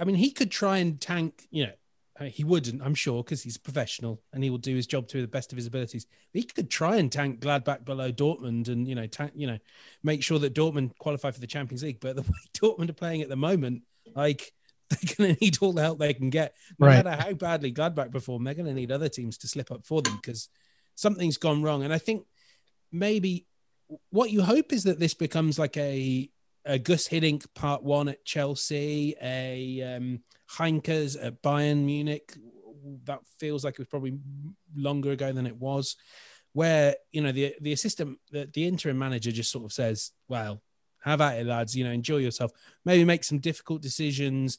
I 0.00 0.04
mean, 0.04 0.16
he 0.16 0.30
could 0.30 0.50
try 0.50 0.78
and 0.78 1.00
tank, 1.00 1.46
you 1.50 1.66
know, 1.66 1.72
he 2.20 2.44
wouldn't, 2.44 2.82
I'm 2.82 2.94
sure, 2.94 3.22
because 3.22 3.42
he's 3.42 3.56
a 3.56 3.60
professional 3.60 4.20
and 4.32 4.44
he 4.44 4.50
will 4.50 4.58
do 4.58 4.76
his 4.76 4.86
job 4.86 5.08
to 5.08 5.20
the 5.20 5.28
best 5.28 5.52
of 5.52 5.56
his 5.56 5.66
abilities. 5.66 6.06
He 6.32 6.42
could 6.42 6.70
try 6.70 6.96
and 6.96 7.10
tank 7.10 7.40
Gladbach 7.40 7.84
below 7.84 8.12
Dortmund 8.12 8.68
and 8.68 8.86
you 8.86 8.94
know, 8.94 9.06
tank, 9.06 9.32
you 9.34 9.46
know, 9.46 9.58
make 10.02 10.22
sure 10.22 10.38
that 10.38 10.54
Dortmund 10.54 10.96
qualify 10.98 11.30
for 11.30 11.40
the 11.40 11.46
Champions 11.46 11.82
League. 11.82 12.00
But 12.00 12.16
the 12.16 12.22
way 12.22 12.28
Dortmund 12.54 12.90
are 12.90 12.94
playing 12.94 13.22
at 13.22 13.28
the 13.28 13.36
moment, 13.36 13.82
like 14.14 14.52
they're 14.90 15.16
going 15.16 15.34
to 15.34 15.40
need 15.40 15.58
all 15.62 15.72
the 15.72 15.82
help 15.82 15.98
they 15.98 16.14
can 16.14 16.30
get. 16.30 16.54
No 16.78 16.88
right. 16.88 17.04
matter 17.04 17.22
how 17.22 17.32
badly 17.32 17.72
Gladbach 17.72 18.12
perform, 18.12 18.44
they're 18.44 18.54
going 18.54 18.66
to 18.66 18.74
need 18.74 18.92
other 18.92 19.08
teams 19.08 19.38
to 19.38 19.48
slip 19.48 19.70
up 19.70 19.86
for 19.86 20.02
them 20.02 20.16
because 20.16 20.48
something's 20.94 21.38
gone 21.38 21.62
wrong. 21.62 21.82
And 21.82 21.94
I 21.94 21.98
think 21.98 22.26
maybe 22.90 23.46
what 24.10 24.30
you 24.30 24.42
hope 24.42 24.72
is 24.72 24.84
that 24.84 24.98
this 24.98 25.14
becomes 25.14 25.58
like 25.58 25.76
a 25.76 26.28
a 26.64 26.78
Gus 26.78 27.08
Hiddink 27.08 27.46
part 27.54 27.82
one 27.82 28.08
at 28.08 28.24
Chelsea, 28.24 29.14
a 29.22 29.96
um, 29.96 30.20
Heynckes 30.50 31.16
at 31.22 31.42
Bayern 31.42 31.84
Munich. 31.84 32.34
That 33.04 33.20
feels 33.38 33.64
like 33.64 33.74
it 33.74 33.78
was 33.78 33.88
probably 33.88 34.18
longer 34.74 35.12
ago 35.12 35.32
than 35.32 35.46
it 35.46 35.56
was. 35.56 35.96
Where 36.52 36.96
you 37.12 37.22
know 37.22 37.32
the 37.32 37.54
the 37.60 37.72
assistant, 37.72 38.18
the, 38.30 38.48
the 38.52 38.66
interim 38.66 38.98
manager 38.98 39.32
just 39.32 39.50
sort 39.50 39.64
of 39.64 39.72
says, 39.72 40.12
"Well, 40.28 40.62
have 41.02 41.20
at 41.20 41.38
it, 41.38 41.46
lads. 41.46 41.76
You 41.76 41.84
know, 41.84 41.90
enjoy 41.90 42.18
yourself. 42.18 42.52
Maybe 42.84 43.04
make 43.04 43.24
some 43.24 43.38
difficult 43.38 43.82
decisions. 43.82 44.58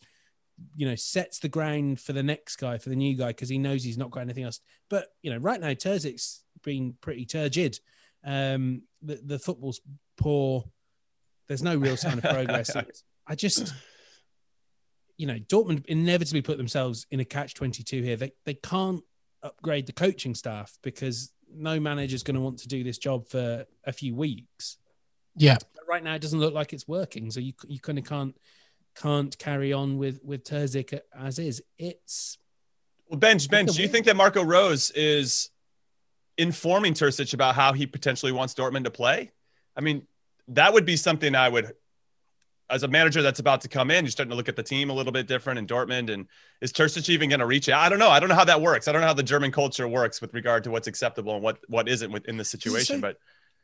You 0.75 0.87
know, 0.87 0.95
sets 0.95 1.39
the 1.39 1.49
ground 1.49 1.99
for 1.99 2.13
the 2.13 2.23
next 2.23 2.57
guy, 2.57 2.77
for 2.77 2.89
the 2.89 2.95
new 2.95 3.15
guy, 3.15 3.27
because 3.27 3.49
he 3.49 3.57
knows 3.57 3.83
he's 3.83 3.97
not 3.97 4.11
got 4.11 4.21
anything 4.21 4.43
else. 4.43 4.59
But 4.89 5.07
you 5.21 5.31
know, 5.31 5.37
right 5.37 5.59
now 5.59 5.69
Terzic's 5.69 6.43
been 6.63 6.95
pretty 7.01 7.25
turgid. 7.25 7.79
Um, 8.23 8.83
the 9.01 9.19
the 9.23 9.39
football's 9.39 9.81
poor. 10.17 10.65
There's 11.47 11.63
no 11.63 11.75
real 11.75 11.97
sign 11.97 12.17
of 12.17 12.23
progress. 12.23 12.75
I 13.27 13.35
just, 13.35 13.73
you 15.17 15.27
know, 15.27 15.37
Dortmund 15.37 15.85
inevitably 15.85 16.41
put 16.41 16.57
themselves 16.57 17.05
in 17.11 17.19
a 17.19 17.25
catch 17.25 17.53
twenty 17.53 17.83
two 17.83 18.01
here. 18.01 18.15
They 18.15 18.31
they 18.45 18.53
can't 18.55 19.03
upgrade 19.41 19.87
the 19.87 19.93
coaching 19.93 20.35
staff 20.35 20.77
because 20.81 21.31
no 21.53 21.79
manager 21.79 22.15
is 22.15 22.23
going 22.23 22.35
to 22.35 22.41
want 22.41 22.59
to 22.59 22.67
do 22.67 22.83
this 22.83 22.97
job 22.97 23.27
for 23.27 23.65
a 23.85 23.93
few 23.93 24.15
weeks. 24.15 24.77
Yeah. 25.35 25.57
But 25.73 25.83
right 25.87 26.03
now, 26.03 26.15
it 26.15 26.21
doesn't 26.21 26.39
look 26.39 26.53
like 26.53 26.73
it's 26.73 26.87
working. 26.87 27.29
So 27.31 27.39
you 27.39 27.53
you 27.67 27.79
kind 27.79 27.97
of 27.97 28.05
can't 28.05 28.35
can't 28.95 29.37
carry 29.37 29.73
on 29.73 29.97
with 29.97 30.19
with 30.23 30.43
Terzic 30.43 30.97
as 31.17 31.39
is. 31.39 31.61
It's 31.77 32.37
well, 33.07 33.19
bench 33.19 33.49
bench. 33.49 33.73
Do 33.73 33.81
you 33.81 33.87
think 33.87 34.05
that 34.05 34.15
Marco 34.15 34.43
Rose 34.43 34.91
is 34.91 35.49
informing 36.37 36.93
Terzic 36.93 37.33
about 37.33 37.55
how 37.55 37.73
he 37.73 37.85
potentially 37.85 38.31
wants 38.31 38.53
Dortmund 38.53 38.85
to 38.85 38.91
play? 38.91 39.31
I 39.75 39.81
mean, 39.81 40.07
that 40.49 40.73
would 40.73 40.85
be 40.85 40.95
something 40.95 41.35
I 41.35 41.49
would, 41.49 41.73
as 42.69 42.83
a 42.83 42.87
manager 42.87 43.21
that's 43.21 43.39
about 43.39 43.61
to 43.61 43.67
come 43.67 43.91
in, 43.91 44.05
you're 44.05 44.11
starting 44.11 44.31
to 44.31 44.35
look 44.35 44.49
at 44.49 44.55
the 44.55 44.63
team 44.63 44.89
a 44.89 44.93
little 44.93 45.11
bit 45.11 45.27
different 45.27 45.59
in 45.59 45.67
Dortmund. 45.67 46.11
And 46.11 46.27
is 46.61 46.73
Terzic 46.73 47.09
even 47.09 47.29
going 47.29 47.39
to 47.39 47.45
reach 47.45 47.69
out? 47.69 47.81
I 47.81 47.89
don't 47.89 47.99
know. 47.99 48.09
I 48.09 48.19
don't 48.19 48.29
know 48.29 48.35
how 48.35 48.45
that 48.45 48.61
works. 48.61 48.87
I 48.87 48.91
don't 48.91 49.01
know 49.01 49.07
how 49.07 49.13
the 49.13 49.23
German 49.23 49.51
culture 49.51 49.87
works 49.87 50.21
with 50.21 50.33
regard 50.33 50.63
to 50.65 50.71
what's 50.71 50.87
acceptable 50.87 51.35
and 51.35 51.43
what 51.43 51.59
what 51.67 51.87
isn't 51.87 52.11
within 52.11 52.37
the 52.37 52.45
situation. 52.45 52.97
So, 52.97 53.01
but 53.01 53.17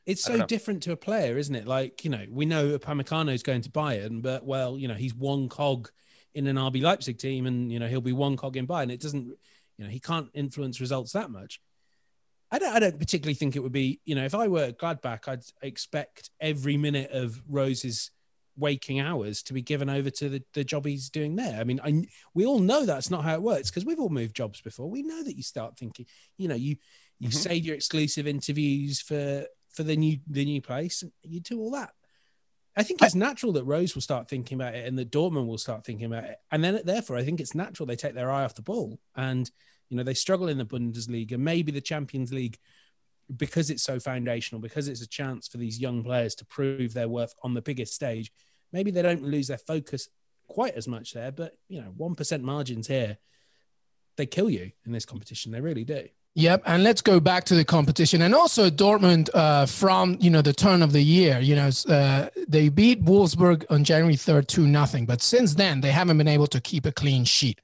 it's 0.05 0.23
so 0.23 0.45
different 0.45 0.83
to 0.83 0.91
a 0.91 0.97
player, 0.97 1.37
isn't 1.37 1.53
it? 1.53 1.67
Like 1.67 2.03
you 2.03 2.09
know, 2.09 2.25
we 2.29 2.45
know 2.45 2.77
Upamecano 2.77 3.33
is 3.33 3.43
going 3.43 3.61
to 3.61 3.69
Bayern, 3.69 4.21
but 4.21 4.45
well, 4.45 4.77
you 4.77 4.87
know, 4.87 4.95
he's 4.95 5.13
one 5.13 5.49
cog 5.49 5.89
in 6.33 6.47
an 6.47 6.55
RB 6.55 6.81
Leipzig 6.81 7.17
team, 7.17 7.45
and 7.45 7.71
you 7.71 7.79
know, 7.79 7.87
he'll 7.87 8.01
be 8.01 8.13
one 8.13 8.37
cog 8.37 8.57
in 8.57 8.67
Bayern. 8.67 8.91
It 8.91 9.01
doesn't, 9.01 9.25
you 9.77 9.83
know, 9.83 9.89
he 9.89 9.99
can't 9.99 10.29
influence 10.33 10.79
results 10.81 11.13
that 11.13 11.29
much. 11.29 11.59
I 12.51 12.59
don't, 12.59 12.75
I 12.75 12.79
don't 12.79 12.99
particularly 12.99 13.35
think 13.35 13.55
it 13.55 13.59
would 13.59 13.71
be, 13.71 13.99
you 14.05 14.15
know, 14.15 14.25
if 14.25 14.33
I 14.33 14.47
were 14.47 14.71
Gladbach, 14.71 15.27
I'd 15.27 15.43
expect 15.61 16.31
every 16.39 16.77
minute 16.77 17.11
of 17.11 17.41
Rose's 17.47 18.11
waking 18.57 18.99
hours 18.99 19.41
to 19.43 19.53
be 19.53 19.61
given 19.61 19.89
over 19.89 20.09
to 20.09 20.29
the, 20.29 20.43
the 20.53 20.63
job 20.63 20.85
he's 20.85 21.09
doing 21.09 21.35
there. 21.35 21.59
I 21.59 21.63
mean, 21.63 21.79
I, 21.83 22.05
we 22.33 22.45
all 22.45 22.59
know 22.59 22.85
that's 22.85 23.09
not 23.09 23.23
how 23.23 23.35
it 23.35 23.41
works 23.41 23.69
because 23.69 23.85
we've 23.85 23.99
all 23.99 24.09
moved 24.09 24.35
jobs 24.35 24.61
before. 24.61 24.89
We 24.89 25.03
know 25.03 25.23
that 25.23 25.37
you 25.37 25.43
start 25.43 25.77
thinking, 25.77 26.05
you 26.37 26.47
know, 26.47 26.55
you 26.55 26.77
you 27.19 27.29
mm-hmm. 27.29 27.37
save 27.37 27.65
your 27.65 27.75
exclusive 27.75 28.27
interviews 28.27 29.01
for 29.01 29.45
for 29.69 29.83
the 29.83 29.95
new 29.95 30.19
the 30.27 30.45
new 30.45 30.61
place. 30.61 31.03
You 31.23 31.39
do 31.39 31.59
all 31.59 31.71
that. 31.71 31.91
I 32.75 32.83
think 32.83 33.01
it's 33.01 33.15
natural 33.15 33.51
that 33.53 33.65
Rose 33.65 33.93
will 33.93 34.01
start 34.01 34.29
thinking 34.29 34.55
about 34.55 34.75
it 34.75 34.87
and 34.87 34.97
that 34.97 35.11
Dortmund 35.11 35.47
will 35.47 35.57
start 35.57 35.85
thinking 35.85 36.05
about 36.05 36.23
it. 36.25 36.37
And 36.49 36.63
then 36.63 36.79
therefore, 36.85 37.17
I 37.17 37.23
think 37.23 37.41
it's 37.41 37.55
natural 37.55 37.87
they 37.87 37.97
take 37.97 38.13
their 38.13 38.31
eye 38.31 38.45
off 38.45 38.55
the 38.55 38.61
ball 38.61 38.99
and 39.15 39.49
you 39.89 39.97
know, 39.97 40.03
they 40.03 40.13
struggle 40.13 40.47
in 40.49 40.57
the 40.57 40.65
Bundesliga, 40.65 41.37
maybe 41.37 41.71
the 41.71 41.81
Champions 41.81 42.31
League, 42.31 42.57
because 43.35 43.69
it's 43.69 43.83
so 43.83 43.99
foundational, 43.99 44.61
because 44.61 44.87
it's 44.87 45.01
a 45.01 45.07
chance 45.07 45.47
for 45.47 45.57
these 45.57 45.79
young 45.79 46.03
players 46.03 46.35
to 46.35 46.45
prove 46.45 46.93
their 46.93 47.07
worth 47.07 47.33
on 47.43 47.53
the 47.53 47.61
biggest 47.61 47.93
stage. 47.93 48.31
Maybe 48.71 48.91
they 48.91 49.01
don't 49.01 49.23
lose 49.23 49.47
their 49.47 49.57
focus 49.57 50.07
quite 50.47 50.73
as 50.75 50.87
much 50.87 51.13
there, 51.13 51.31
but 51.31 51.57
you 51.67 51.81
know, 51.81 51.93
one 51.95 52.15
percent 52.15 52.43
margins 52.43 52.87
here, 52.87 53.17
they 54.17 54.25
kill 54.25 54.49
you 54.49 54.71
in 54.85 54.91
this 54.91 55.05
competition. 55.05 55.51
They 55.51 55.61
really 55.61 55.83
do. 55.83 56.07
Yep, 56.35 56.63
and 56.65 56.83
let's 56.83 57.01
go 57.01 57.19
back 57.19 57.43
to 57.45 57.55
the 57.55 57.65
competition, 57.65 58.21
and 58.21 58.35
also 58.35 58.69
Dortmund 58.69 59.29
uh, 59.33 59.65
from 59.65 60.17
you 60.19 60.29
know 60.29 60.41
the 60.41 60.53
turn 60.53 60.83
of 60.83 60.91
the 60.91 61.01
year. 61.01 61.39
You 61.39 61.55
know, 61.55 61.69
uh, 61.87 62.29
they 62.47 62.69
beat 62.69 63.03
Wolfsburg 63.03 63.65
on 63.69 63.83
January 63.83 64.15
third 64.15 64.47
two 64.47 64.67
nothing, 64.67 65.05
but 65.05 65.21
since 65.21 65.55
then 65.55 65.81
they 65.81 65.91
haven't 65.91 66.17
been 66.17 66.27
able 66.27 66.47
to 66.47 66.61
keep 66.61 66.85
a 66.85 66.91
clean 66.91 67.25
sheet. 67.25 67.59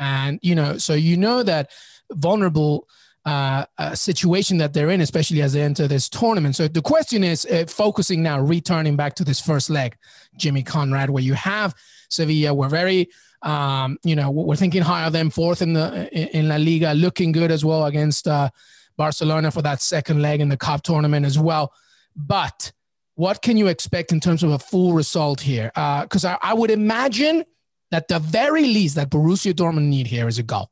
And, 0.00 0.40
you 0.42 0.56
know, 0.56 0.78
so 0.78 0.94
you 0.94 1.16
know 1.16 1.44
that 1.44 1.70
vulnerable 2.10 2.88
uh, 3.26 3.66
uh, 3.76 3.94
situation 3.94 4.56
that 4.56 4.72
they're 4.72 4.88
in, 4.88 5.02
especially 5.02 5.42
as 5.42 5.52
they 5.52 5.60
enter 5.60 5.86
this 5.86 6.08
tournament. 6.08 6.56
So 6.56 6.66
the 6.68 6.80
question 6.80 7.22
is 7.22 7.44
uh, 7.44 7.66
focusing 7.68 8.22
now, 8.22 8.40
returning 8.40 8.96
back 8.96 9.14
to 9.16 9.24
this 9.24 9.40
first 9.40 9.68
leg, 9.68 9.94
Jimmy 10.38 10.62
Conrad, 10.62 11.10
where 11.10 11.22
you 11.22 11.34
have 11.34 11.74
Sevilla. 12.08 12.54
We're 12.54 12.70
very, 12.70 13.10
um, 13.42 13.98
you 14.02 14.16
know, 14.16 14.30
we're 14.30 14.56
thinking 14.56 14.80
higher 14.80 15.10
than 15.10 15.28
fourth 15.28 15.60
in 15.60 15.74
the 15.74 16.08
in 16.38 16.48
La 16.48 16.56
Liga, 16.56 16.94
looking 16.94 17.30
good 17.30 17.50
as 17.50 17.62
well 17.62 17.84
against 17.84 18.26
uh, 18.26 18.48
Barcelona 18.96 19.50
for 19.50 19.60
that 19.62 19.82
second 19.82 20.22
leg 20.22 20.40
in 20.40 20.48
the 20.48 20.56
cup 20.56 20.82
tournament 20.82 21.26
as 21.26 21.38
well. 21.38 21.74
But 22.16 22.72
what 23.16 23.42
can 23.42 23.58
you 23.58 23.66
expect 23.66 24.12
in 24.12 24.20
terms 24.20 24.42
of 24.42 24.50
a 24.52 24.58
full 24.58 24.94
result 24.94 25.42
here? 25.42 25.70
Because 25.74 26.24
uh, 26.24 26.38
I, 26.40 26.52
I 26.52 26.54
would 26.54 26.70
imagine 26.70 27.44
that 27.90 28.08
the 28.08 28.18
very 28.18 28.64
least 28.64 28.94
that 28.96 29.10
Borussia 29.10 29.52
Dortmund 29.52 29.88
need 29.88 30.06
here 30.06 30.28
is 30.28 30.38
a 30.38 30.42
goal, 30.42 30.70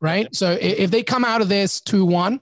right? 0.00 0.34
So 0.34 0.56
if 0.60 0.90
they 0.90 1.02
come 1.02 1.24
out 1.24 1.40
of 1.42 1.48
this 1.48 1.80
2 1.80 2.04
1, 2.04 2.40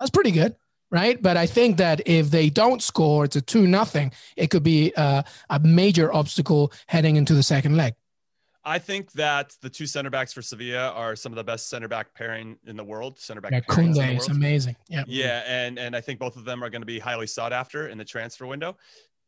that's 0.00 0.10
pretty 0.10 0.30
good, 0.30 0.56
right? 0.90 1.20
But 1.20 1.36
I 1.36 1.46
think 1.46 1.76
that 1.78 2.06
if 2.06 2.30
they 2.30 2.50
don't 2.50 2.82
score, 2.82 3.24
it's 3.24 3.36
a 3.36 3.42
2 3.42 3.66
nothing. 3.66 4.12
It 4.36 4.50
could 4.50 4.62
be 4.62 4.92
a, 4.96 5.24
a 5.50 5.58
major 5.60 6.12
obstacle 6.12 6.72
heading 6.86 7.16
into 7.16 7.34
the 7.34 7.42
second 7.42 7.76
leg. 7.76 7.94
I 8.68 8.80
think 8.80 9.12
that 9.12 9.54
the 9.62 9.70
two 9.70 9.86
center 9.86 10.10
backs 10.10 10.32
for 10.32 10.42
Sevilla 10.42 10.90
are 10.90 11.14
some 11.14 11.30
of 11.30 11.36
the 11.36 11.44
best 11.44 11.70
center 11.70 11.86
back 11.86 12.12
pairing 12.14 12.58
in 12.66 12.76
the 12.76 12.82
world. 12.82 13.20
Center 13.20 13.40
back. 13.40 13.52
Yeah, 13.52 13.60
Koundé 13.60 14.16
is 14.18 14.26
amazing. 14.26 14.74
Yeah. 14.88 15.04
Yeah, 15.06 15.44
and 15.46 15.78
and 15.78 15.94
I 15.94 16.00
think 16.00 16.18
both 16.18 16.36
of 16.36 16.44
them 16.44 16.64
are 16.64 16.68
going 16.68 16.82
to 16.82 16.86
be 16.86 16.98
highly 16.98 17.28
sought 17.28 17.52
after 17.52 17.86
in 17.86 17.96
the 17.96 18.04
transfer 18.04 18.44
window 18.44 18.76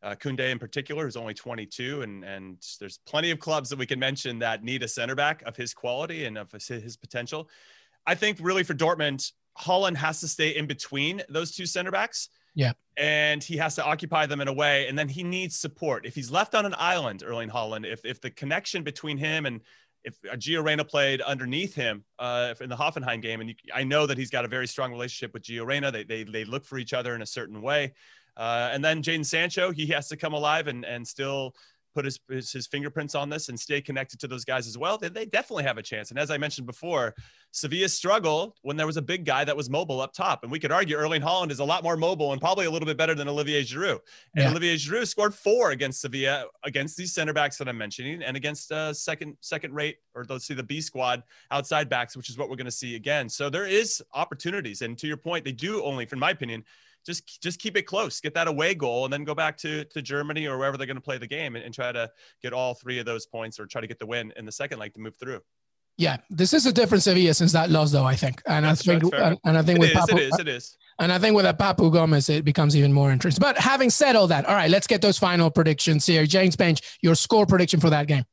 uh, 0.02 0.14
Koundé 0.14 0.50
in 0.50 0.58
particular, 0.58 1.04
who's 1.04 1.16
only 1.16 1.34
22, 1.34 2.02
and 2.02 2.24
and 2.24 2.58
there's 2.80 2.98
plenty 3.06 3.30
of 3.30 3.38
clubs 3.38 3.68
that 3.70 3.78
we 3.78 3.86
can 3.86 3.98
mention 3.98 4.38
that 4.40 4.62
need 4.62 4.82
a 4.82 4.88
center 4.88 5.14
back 5.14 5.42
of 5.42 5.56
his 5.56 5.74
quality 5.74 6.24
and 6.26 6.38
of 6.38 6.50
his, 6.52 6.68
his 6.68 6.96
potential. 6.96 7.48
I 8.06 8.14
think 8.14 8.38
really 8.40 8.62
for 8.62 8.74
Dortmund, 8.74 9.32
Haaland 9.58 9.96
has 9.96 10.20
to 10.20 10.28
stay 10.28 10.56
in 10.56 10.66
between 10.66 11.22
those 11.28 11.54
two 11.54 11.66
center 11.66 11.90
backs. 11.90 12.28
Yeah. 12.54 12.72
And 12.96 13.42
he 13.44 13.56
has 13.58 13.76
to 13.76 13.84
occupy 13.84 14.26
them 14.26 14.40
in 14.40 14.48
a 14.48 14.52
way, 14.52 14.88
and 14.88 14.98
then 14.98 15.08
he 15.08 15.22
needs 15.22 15.56
support. 15.56 16.06
If 16.06 16.14
he's 16.14 16.30
left 16.30 16.54
on 16.54 16.66
an 16.66 16.74
island, 16.76 17.22
Erling 17.24 17.50
Haaland, 17.50 17.84
if 17.86 18.04
if 18.04 18.20
the 18.20 18.30
connection 18.30 18.82
between 18.82 19.18
him 19.18 19.46
and 19.46 19.60
if 20.04 20.20
Gio 20.22 20.64
Reyna 20.64 20.84
played 20.84 21.20
underneath 21.20 21.74
him 21.74 22.04
uh, 22.18 22.54
in 22.60 22.68
the 22.68 22.76
Hoffenheim 22.76 23.20
game, 23.20 23.40
and 23.40 23.50
you, 23.50 23.56
I 23.74 23.84
know 23.84 24.06
that 24.06 24.16
he's 24.16 24.30
got 24.30 24.44
a 24.44 24.48
very 24.48 24.66
strong 24.66 24.90
relationship 24.90 25.34
with 25.34 25.42
Gio 25.42 25.66
Reyna, 25.66 25.90
they, 25.90 26.04
they, 26.04 26.22
they 26.24 26.44
look 26.44 26.64
for 26.64 26.78
each 26.78 26.92
other 26.92 27.14
in 27.14 27.22
a 27.22 27.26
certain 27.26 27.60
way. 27.60 27.94
Uh, 28.38 28.70
and 28.72 28.84
then 28.84 29.02
Jadon 29.02 29.26
Sancho, 29.26 29.72
he 29.72 29.86
has 29.86 30.08
to 30.08 30.16
come 30.16 30.32
alive 30.32 30.68
and, 30.68 30.84
and 30.84 31.06
still 31.06 31.54
put 31.94 32.04
his, 32.04 32.20
his, 32.30 32.52
his 32.52 32.66
fingerprints 32.68 33.16
on 33.16 33.28
this 33.28 33.48
and 33.48 33.58
stay 33.58 33.80
connected 33.80 34.20
to 34.20 34.28
those 34.28 34.44
guys 34.44 34.68
as 34.68 34.78
well. 34.78 34.98
They, 34.98 35.08
they 35.08 35.26
definitely 35.26 35.64
have 35.64 35.78
a 35.78 35.82
chance. 35.82 36.10
And 36.10 36.18
as 36.18 36.30
I 36.30 36.38
mentioned 36.38 36.66
before, 36.66 37.14
Sevilla 37.50 37.88
struggled 37.88 38.54
when 38.62 38.76
there 38.76 38.86
was 38.86 38.96
a 38.96 39.02
big 39.02 39.24
guy 39.24 39.42
that 39.44 39.56
was 39.56 39.68
mobile 39.68 40.00
up 40.00 40.12
top. 40.12 40.44
And 40.44 40.52
we 40.52 40.60
could 40.60 40.70
argue 40.70 40.96
Erling 40.96 41.22
Haaland 41.22 41.50
is 41.50 41.58
a 41.58 41.64
lot 41.64 41.82
more 41.82 41.96
mobile 41.96 42.32
and 42.32 42.40
probably 42.40 42.66
a 42.66 42.70
little 42.70 42.86
bit 42.86 42.96
better 42.96 43.16
than 43.16 43.26
Olivier 43.26 43.62
Giroud. 43.62 43.98
And 44.36 44.44
yeah. 44.44 44.50
Olivier 44.50 44.76
Giroud 44.76 45.08
scored 45.08 45.34
four 45.34 45.72
against 45.72 46.00
Sevilla, 46.00 46.44
against 46.62 46.96
these 46.96 47.12
center 47.12 47.32
backs 47.32 47.56
that 47.56 47.68
I'm 47.68 47.78
mentioning, 47.78 48.22
and 48.22 48.36
against 48.36 48.70
uh, 48.70 48.92
second 48.92 49.36
second 49.40 49.74
rate, 49.74 49.96
or 50.14 50.24
let's 50.28 50.46
see 50.46 50.54
the 50.54 50.62
B 50.62 50.80
squad 50.80 51.22
outside 51.50 51.88
backs, 51.88 52.16
which 52.16 52.30
is 52.30 52.38
what 52.38 52.48
we're 52.48 52.56
going 52.56 52.66
to 52.66 52.70
see 52.70 52.94
again. 52.94 53.28
So 53.28 53.50
there 53.50 53.66
is 53.66 54.02
opportunities. 54.14 54.82
And 54.82 54.96
to 54.98 55.06
your 55.06 55.16
point, 55.16 55.44
they 55.44 55.52
do 55.52 55.82
only, 55.82 56.06
in 56.12 56.18
my 56.18 56.30
opinion, 56.30 56.64
just 57.08 57.42
just 57.42 57.58
keep 57.58 57.76
it 57.76 57.82
close, 57.82 58.20
get 58.20 58.34
that 58.34 58.48
away 58.48 58.74
goal, 58.74 59.04
and 59.04 59.12
then 59.12 59.24
go 59.24 59.34
back 59.34 59.56
to 59.58 59.84
to 59.86 60.02
Germany 60.02 60.46
or 60.46 60.58
wherever 60.58 60.76
they're 60.76 60.86
going 60.86 60.96
to 60.96 61.02
play 61.02 61.18
the 61.18 61.26
game 61.26 61.56
and, 61.56 61.64
and 61.64 61.74
try 61.74 61.90
to 61.90 62.10
get 62.42 62.52
all 62.52 62.74
three 62.74 62.98
of 62.98 63.06
those 63.06 63.26
points 63.26 63.58
or 63.58 63.66
try 63.66 63.80
to 63.80 63.86
get 63.86 63.98
the 63.98 64.06
win 64.06 64.32
in 64.36 64.44
the 64.44 64.52
second 64.52 64.78
leg 64.78 64.92
to 64.94 65.00
move 65.00 65.16
through. 65.16 65.40
Yeah, 65.96 66.18
this 66.30 66.52
is 66.52 66.64
a 66.66 66.72
different 66.72 67.02
Sevilla 67.02 67.34
since 67.34 67.50
that 67.52 67.70
loss, 67.70 67.90
though. 67.90 68.04
I 68.04 68.14
think, 68.14 68.40
and 68.46 68.64
that's, 68.64 68.86
I 68.86 69.00
think, 69.00 69.12
and, 69.12 69.36
and, 69.44 69.58
I 69.58 69.62
think 69.62 69.78
it 69.78 69.80
with 69.80 69.90
is, 69.90 69.96
Papu, 69.96 70.12
it 70.12 70.22
is, 70.22 70.38
it 70.38 70.48
is. 70.48 70.76
And 71.00 71.10
I 71.10 71.18
think 71.18 71.34
with 71.34 71.44
a 71.44 71.52
Papu 71.52 71.92
Gomez, 71.92 72.28
it 72.28 72.44
becomes 72.44 72.76
even 72.76 72.92
more 72.92 73.10
interesting. 73.10 73.42
But 73.42 73.58
having 73.58 73.90
said 73.90 74.14
all 74.14 74.28
that, 74.28 74.46
all 74.46 74.54
right, 74.54 74.70
let's 74.70 74.86
get 74.86 75.02
those 75.02 75.18
final 75.18 75.50
predictions 75.50 76.06
here. 76.06 76.24
James 76.24 76.54
Benge, 76.54 76.80
your 77.02 77.16
score 77.16 77.46
prediction 77.46 77.80
for 77.80 77.90
that 77.90 78.06
game. 78.06 78.24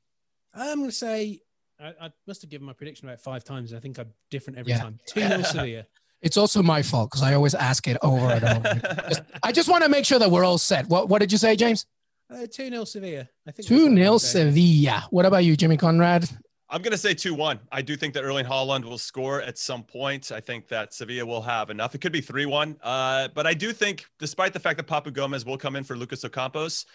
I'm 0.54 0.78
going 0.78 0.90
to 0.90 0.96
say 0.96 1.42
I, 1.80 1.94
I, 2.02 2.12
must 2.28 2.42
have 2.44 2.52
given 2.52 2.68
my 2.68 2.74
prediction 2.74 3.08
about 3.08 3.20
five 3.20 3.44
times. 3.44 3.74
I 3.74 3.80
think 3.80 3.98
I'm 3.98 4.14
different 4.30 4.60
every 4.60 4.74
yeah. 4.74 4.80
time. 4.80 5.00
2 5.08 5.22
0 5.22 5.42
Sevilla. 5.44 5.86
It's 6.22 6.38
also 6.38 6.64
my 6.64 6.82
fault 6.82 7.12
because 7.12 7.24
I 7.24 7.34
always 7.34 7.54
ask 7.54 7.88
it 7.88 7.98
over 8.02 8.26
and 8.26 8.44
over. 8.44 8.82
just, 9.10 9.22
I 9.44 9.52
just 9.52 9.70
want 9.70 9.84
to 9.84 9.90
make 9.90 10.06
sure 10.06 10.20
that 10.20 10.32
we're 10.32 10.44
all 10.44 10.58
set. 10.58 10.88
What, 10.88 11.10
what 11.10 11.20
did 11.20 11.32
you 11.32 11.38
say, 11.38 11.56
James? 11.56 11.86
Uh, 12.34 12.48
2 12.52 12.70
0 12.70 12.86
Sevilla. 12.86 13.30
I 13.48 13.52
think 13.52 13.68
2 13.68 13.96
0 13.96 14.18
Sevilla. 14.18 15.06
What 15.12 15.26
about 15.26 15.44
you, 15.44 15.56
Jimmy 15.56 15.78
Conrad? 15.78 16.28
I'm 16.68 16.82
going 16.82 16.92
to 16.92 16.98
say 16.98 17.14
2 17.14 17.36
1. 17.36 17.60
I 17.72 17.82
do 17.82 17.96
think 17.96 18.16
that 18.16 18.24
Erling 18.24 18.46
Haaland 18.46 18.86
will 18.86 18.98
score 18.98 19.42
at 19.42 19.58
some 19.58 19.84
point. 19.84 20.32
I 20.32 20.40
think 20.40 20.68
that 20.70 20.94
Sevilla 20.94 21.26
will 21.26 21.42
have 21.42 21.70
enough. 21.70 21.94
It 21.94 22.02
could 22.02 22.12
be 22.12 22.22
3 22.22 22.48
1. 22.48 22.78
Uh, 22.82 23.28
but 23.36 23.46
I 23.46 23.54
do 23.54 23.72
think, 23.72 24.06
despite 24.18 24.54
the 24.54 24.60
fact 24.60 24.78
that 24.78 24.88
Papu 24.88 25.14
Gomez 25.14 25.46
will 25.46 25.58
come 25.58 25.76
in 25.76 25.84
for 25.84 25.96
Lucas 25.96 26.24
Ocampos, 26.24 26.86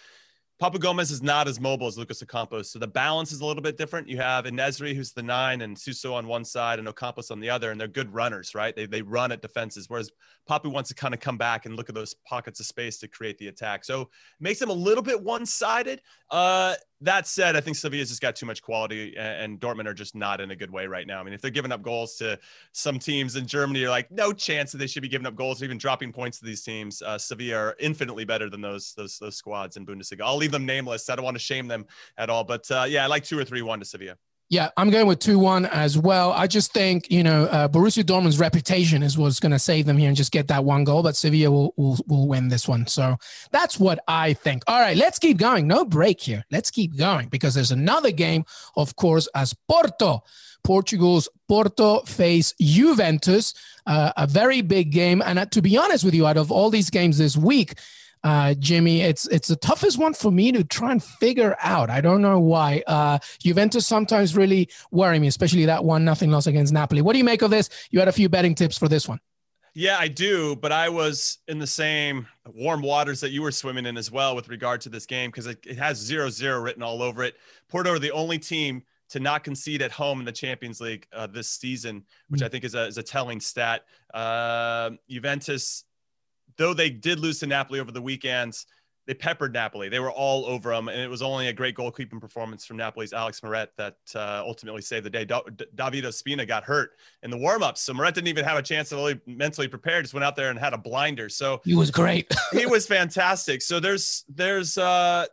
Papu 0.61 0.79
Gomez 0.79 1.11
is 1.11 1.23
not 1.23 1.49
as 1.49 1.59
mobile 1.59 1.87
as 1.87 1.97
Lucas 1.97 2.23
Ocampos, 2.23 2.67
so 2.67 2.79
the 2.79 2.87
balance 2.87 3.33
is 3.33 3.41
a 3.41 3.47
little 3.47 3.63
bit 3.63 3.79
different. 3.79 4.07
You 4.07 4.19
have 4.19 4.45
En-Nesyri, 4.45 4.95
who's 4.95 5.11
the 5.11 5.23
nine, 5.23 5.63
and 5.63 5.79
Suso 5.79 6.13
on 6.13 6.27
one 6.27 6.45
side, 6.45 6.79
and 6.79 6.87
Ocampos 6.87 7.31
on 7.31 7.41
the 7.41 7.49
other, 7.49 7.71
and 7.71 7.81
they're 7.81 7.89
good 7.89 8.13
runners, 8.13 8.55
right? 8.55 8.77
They, 8.77 8.85
they 8.85 9.01
run 9.01 9.33
at 9.33 9.41
defenses, 9.41 9.89
whereas 9.89 10.11
Papu 10.47 10.71
wants 10.71 10.89
to 10.91 10.95
kind 10.95 11.15
of 11.15 11.21
come 11.21 11.39
back 11.39 11.65
and 11.65 11.77
look 11.77 11.89
at 11.89 11.95
those 11.95 12.15
pockets 12.27 12.61
of 12.61 12.67
space 12.67 12.99
to 12.99 13.09
create 13.09 13.39
the 13.39 13.49
attack. 13.49 13.87
So 13.87 14.03
it 14.03 14.09
makes 14.39 14.61
him 14.61 14.69
a 14.69 14.75
little 14.75 15.03
bit 15.03 15.23
one-sided. 15.23 16.03
Uh, 16.31 16.75
that 17.03 17.27
said, 17.27 17.57
I 17.57 17.61
think 17.61 17.77
Sevilla's 17.77 18.09
just 18.11 18.21
got 18.21 18.37
too 18.37 18.47
much 18.47 18.63
quality, 18.63 19.17
and 19.17 19.59
Dortmund 19.59 19.87
are 19.87 19.95
just 19.95 20.15
not 20.15 20.41
in 20.41 20.51
a 20.51 20.57
good 20.57 20.71
way 20.71 20.87
right 20.87 21.07
now. 21.07 21.21
I 21.21 21.23
mean, 21.23 21.33
if 21.33 21.41
they're 21.41 21.51
giving 21.51 21.73
up 21.73 21.83
goals 21.83 22.17
to 22.17 22.39
some 22.73 22.99
teams 22.99 23.37
in 23.37 23.47
Germany, 23.47 23.81
you're 23.81 23.91
like, 23.91 24.11
no 24.11 24.33
chance 24.33 24.73
that 24.73 24.79
they 24.79 24.87
should 24.87 25.03
be 25.03 25.09
giving 25.09 25.27
up 25.27 25.35
goals 25.35 25.63
or 25.63 25.65
even 25.65 25.79
dropping 25.79 26.13
points 26.13 26.39
to 26.41 26.45
these 26.45 26.63
teams. 26.63 27.01
Uh, 27.01 27.17
Sevilla 27.17 27.57
are 27.57 27.77
infinitely 27.79 28.25
better 28.25 28.51
than 28.51 28.61
those 28.61 28.93
those 28.95 29.19
those 29.19 29.37
squads 29.37 29.77
in 29.77 29.87
Bundesliga. 29.87 30.23
I'll 30.23 30.37
leave 30.37 30.53
them 30.53 30.67
nameless. 30.67 31.09
I 31.09 31.17
don't 31.17 31.25
want 31.25 31.37
to 31.37 31.43
shame 31.43 31.69
them 31.69 31.87
at 32.19 32.29
all, 32.29 32.45
but 32.45 32.71
uh, 32.71 32.85
yeah, 32.89 33.05
I 33.05 33.07
like 33.07 33.25
two 33.25 33.39
or 33.39 33.45
three 33.45 33.63
one 33.63 33.79
to 33.79 33.85
Sevilla. 33.85 34.17
Yeah, 34.51 34.71
I'm 34.77 34.91
going 34.91 35.07
with 35.07 35.21
2 35.21 35.39
1 35.39 35.67
as 35.67 35.97
well. 35.97 36.33
I 36.33 36.49
just 36.49 36.73
think, 36.73 37.09
you 37.09 37.23
know, 37.23 37.45
uh, 37.45 37.69
Borussia 37.69 38.03
Dortmund's 38.03 38.41
reputation 38.41 39.01
is 39.01 39.17
what's 39.17 39.39
going 39.39 39.53
to 39.53 39.61
save 39.61 39.87
them 39.87 39.97
here 39.97 40.09
and 40.09 40.17
just 40.17 40.33
get 40.33 40.49
that 40.49 40.65
one 40.65 40.83
goal, 40.83 41.05
but 41.05 41.15
Sevilla 41.15 41.53
will, 41.53 41.73
will, 41.77 41.99
will 42.09 42.27
win 42.27 42.49
this 42.49 42.67
one. 42.67 42.89
So 42.89 43.17
that's 43.53 43.79
what 43.79 44.01
I 44.09 44.33
think. 44.33 44.65
All 44.67 44.81
right, 44.81 44.97
let's 44.97 45.21
keep 45.21 45.39
going. 45.39 45.69
No 45.69 45.85
break 45.85 46.21
here. 46.21 46.45
Let's 46.51 46.73
keep 46.73 46.99
going 46.99 47.29
because 47.29 47.55
there's 47.55 47.71
another 47.71 48.11
game, 48.11 48.45
of 48.77 48.97
course, 48.97 49.29
as 49.37 49.55
Porto. 49.69 50.25
Portugal's 50.65 51.29
Porto 51.49 52.01
face 52.01 52.53
Juventus, 52.61 53.55
uh, 53.87 54.13
a 54.17 54.27
very 54.27 54.63
big 54.63 54.91
game. 54.91 55.23
And 55.25 55.39
uh, 55.39 55.47
to 55.47 55.63
be 55.63 55.79
honest 55.79 56.05
with 56.05 56.13
you, 56.13 56.27
out 56.27 56.37
of 56.37 56.51
all 56.51 56.71
these 56.71 56.91
games 56.91 57.19
this 57.19 57.37
week, 57.37 57.75
uh, 58.25 58.55
Jimmy. 58.55 59.03
It's 59.03 59.27
it's 59.29 59.49
the 59.49 59.57
toughest 59.57 59.99
one 59.99 60.15
for 60.15 60.31
me 60.31 60.53
to 60.53 60.65
try 60.65 60.93
and 60.93 61.03
figure 61.03 61.57
out. 61.61 61.91
I 61.91 62.01
don't 62.01 62.23
know 62.23 62.39
why. 62.41 62.83
Uh, 62.87 63.19
Juventus 63.39 63.87
sometimes 63.87 64.37
really 64.37 64.69
worry 64.91 65.19
me, 65.19 65.27
especially 65.27 65.67
that 65.67 65.85
one 65.85 66.05
nothing 66.05 66.31
loss 66.31 66.47
against 66.47 66.73
Napoli. 66.73 67.03
What 67.03 67.13
do 67.13 67.19
you 67.19 67.25
make 67.25 67.43
of 67.43 67.51
this? 67.51 67.69
You 67.91 67.99
had 67.99 68.09
a 68.09 68.13
few 68.13 68.29
betting 68.29 68.55
tips 68.55 68.77
for 68.79 68.89
this 68.89 69.09
one. 69.09 69.21
Yeah, 69.73 69.99
I 69.99 70.09
do, 70.09 70.57
but 70.57 70.73
I 70.73 70.89
was 70.89 71.39
in 71.47 71.61
the 71.61 71.67
same 71.67 72.27
warm 72.45 72.83
waters 72.83 73.21
that 73.21 73.31
you 73.31 73.41
were 73.41 73.53
swimming 73.53 73.87
in 73.87 73.97
as 73.97 74.11
well 74.11 74.35
with 74.35 74.49
regard 74.49 74.81
to 74.83 74.89
this 74.89 75.07
game 75.07 75.31
because 75.31 75.47
it, 75.47 75.65
it 75.65 75.79
has 75.79 75.97
zero 75.97 76.29
zero 76.29 76.61
written 76.61 76.83
all 76.83 77.03
over 77.03 77.23
it. 77.23 77.37
Porto 77.69 77.93
are 77.93 77.99
the 77.99 78.11
only 78.11 78.39
team 78.39 78.83
to 79.11 79.21
not 79.21 79.45
concede 79.45 79.83
at 79.83 79.93
home 79.93 80.21
in 80.21 80.25
the 80.25 80.33
Champions 80.33 80.81
League 80.81 81.07
uh, 81.13 81.27
this 81.27 81.49
season, 81.49 82.05
which 82.29 82.41
mm. 82.41 82.47
I 82.47 82.49
think 82.49 82.65
is 82.65 82.75
a, 82.75 82.87
is 82.87 82.99
a 82.99 83.03
telling 83.03 83.41
stat. 83.41 83.85
Uh, 84.15 84.91
Juventus 85.09 85.85
though 86.61 86.75
they 86.75 86.91
did 86.91 87.19
lose 87.19 87.41
to 87.41 87.47
Napoli 87.47 87.81
over 87.81 87.91
the 87.91 88.03
weekends, 88.03 88.67
they 89.07 89.15
peppered 89.15 89.55
Napoli. 89.55 89.89
They 89.89 89.99
were 89.99 90.13
all 90.13 90.45
over 90.45 90.71
them, 90.71 90.89
and 90.89 91.01
it 91.01 91.09
was 91.09 91.23
only 91.23 91.49
a 91.49 91.55
great 91.55 91.75
goalkeeping 91.75 92.21
performance 92.21 92.67
from 92.67 92.77
Napoli's 92.77 93.15
Alex 93.15 93.41
Meret 93.41 93.69
that 93.79 93.97
uh, 94.15 94.43
ultimately 94.47 94.83
saved 94.83 95.07
the 95.07 95.11
day. 95.11 95.25
Da- 95.25 95.41
David 95.75 96.05
Ospina 96.05 96.47
got 96.47 96.63
hurt 96.63 96.91
in 97.23 97.31
the 97.31 97.37
warmups, 97.39 97.79
so 97.79 97.95
Meret 97.95 98.13
didn't 98.13 98.29
even 98.29 98.45
have 98.45 98.59
a 98.59 98.63
chance 98.63 98.91
to 98.91 98.97
really 98.97 99.19
mentally 99.27 99.69
prepare. 99.69 100.03
Just 100.03 100.13
went 100.13 100.23
out 100.23 100.37
there 100.37 100.51
and 100.51 100.59
had 100.59 100.75
a 100.75 100.79
blinder. 100.79 101.31
So 101.31 101.63
he 101.65 101.75
was 101.75 101.91
great. 101.91 102.31
he 102.53 102.67
was 102.67 102.87
fantastic. 102.87 103.63
So 103.63 103.81
there's 103.81 104.25
there's 104.29 104.77
uh, 104.77 105.27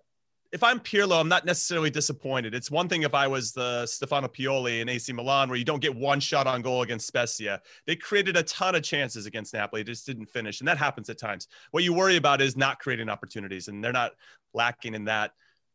if 0.52 0.64
I'm 0.64 0.80
Pirlo, 0.80 1.20
I'm 1.20 1.28
not 1.28 1.46
necessarily 1.46 1.90
disappointed. 1.90 2.56
It's 2.56 2.72
one 2.72 2.88
thing 2.88 3.04
if 3.04 3.14
I 3.14 3.28
was 3.28 3.52
the 3.52 3.86
Stefano 3.86 4.28
Pioli 4.28 4.82
in 4.82 4.90
AC 4.90 5.12
Milan, 5.12 5.50
where 5.50 5.58
you 5.58 5.66
don't 5.66 5.82
get 5.82 5.96
one 5.96 6.20
shot 6.20 6.48
on 6.48 6.62
goal 6.62 6.84
against 6.84 7.08
Spezia. 7.08 7.62
They 7.86 7.96
created 7.96 8.38
a 8.38 8.44
ton 8.44 8.76
of 8.76 8.84
chances 8.84 9.26
against 9.26 9.54
Napoli, 9.54 9.84
just 9.84 10.06
didn't 10.06 10.28
finish, 10.28 10.62
and 10.62 10.68
that 10.68 10.78
happens 10.78 11.10
at 11.10 11.18
times. 11.18 11.48
What 11.72 11.84
you 11.84 11.94
worry 11.94 12.16
about 12.16 12.42
is 12.42 12.56
not 12.56 12.80
creating 12.80 13.10
opportunities, 13.10 13.68
and 13.68 13.84
they're 13.84 13.92
not 13.92 14.14
lacking 14.54 14.94
in 14.94 15.06
that. 15.06 15.32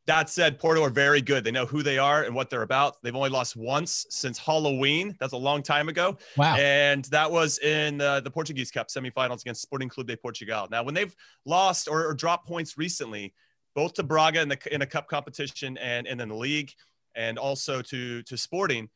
That 0.06 0.28
said, 0.28 0.58
Porto 0.58 0.82
are 0.82 0.90
very 0.90 1.20
good. 1.20 1.44
They 1.44 1.52
know 1.52 1.66
who 1.66 1.84
they 1.84 1.96
are 1.96 2.24
and 2.24 2.34
what 2.34 2.50
they're 2.50 2.62
about. 2.62 2.96
They've 3.02 3.14
only 3.14 3.30
lost 3.30 3.54
once 3.54 4.04
since 4.10 4.36
Halloween. 4.36 5.16
That's 5.20 5.32
a 5.32 5.36
long 5.36 5.62
time 5.62 5.88
ago. 5.88 6.18
Wow. 6.36 6.56
And 6.56 7.04
that 7.06 7.30
was 7.30 7.58
in 7.60 8.00
uh, 8.00 8.18
the 8.18 8.30
Portuguese 8.30 8.72
Cup 8.72 8.88
semifinals 8.88 9.42
against 9.42 9.62
Sporting 9.62 9.88
Clube 9.88 10.08
de 10.08 10.16
Portugal. 10.16 10.66
Now, 10.72 10.82
when 10.82 10.94
they've 10.94 11.14
lost 11.44 11.86
or, 11.86 12.04
or 12.04 12.14
dropped 12.14 12.48
points 12.48 12.76
recently, 12.76 13.32
both 13.74 13.94
to 13.94 14.02
Braga 14.02 14.40
in 14.40 14.48
the 14.48 14.58
in 14.74 14.82
a 14.82 14.86
cup 14.86 15.08
competition 15.08 15.76
and, 15.78 16.06
and 16.06 16.20
in 16.20 16.28
the 16.28 16.36
league, 16.36 16.72
and 17.14 17.38
also 17.38 17.82
to 17.82 18.22
to 18.22 18.36
Sporting. 18.36 18.88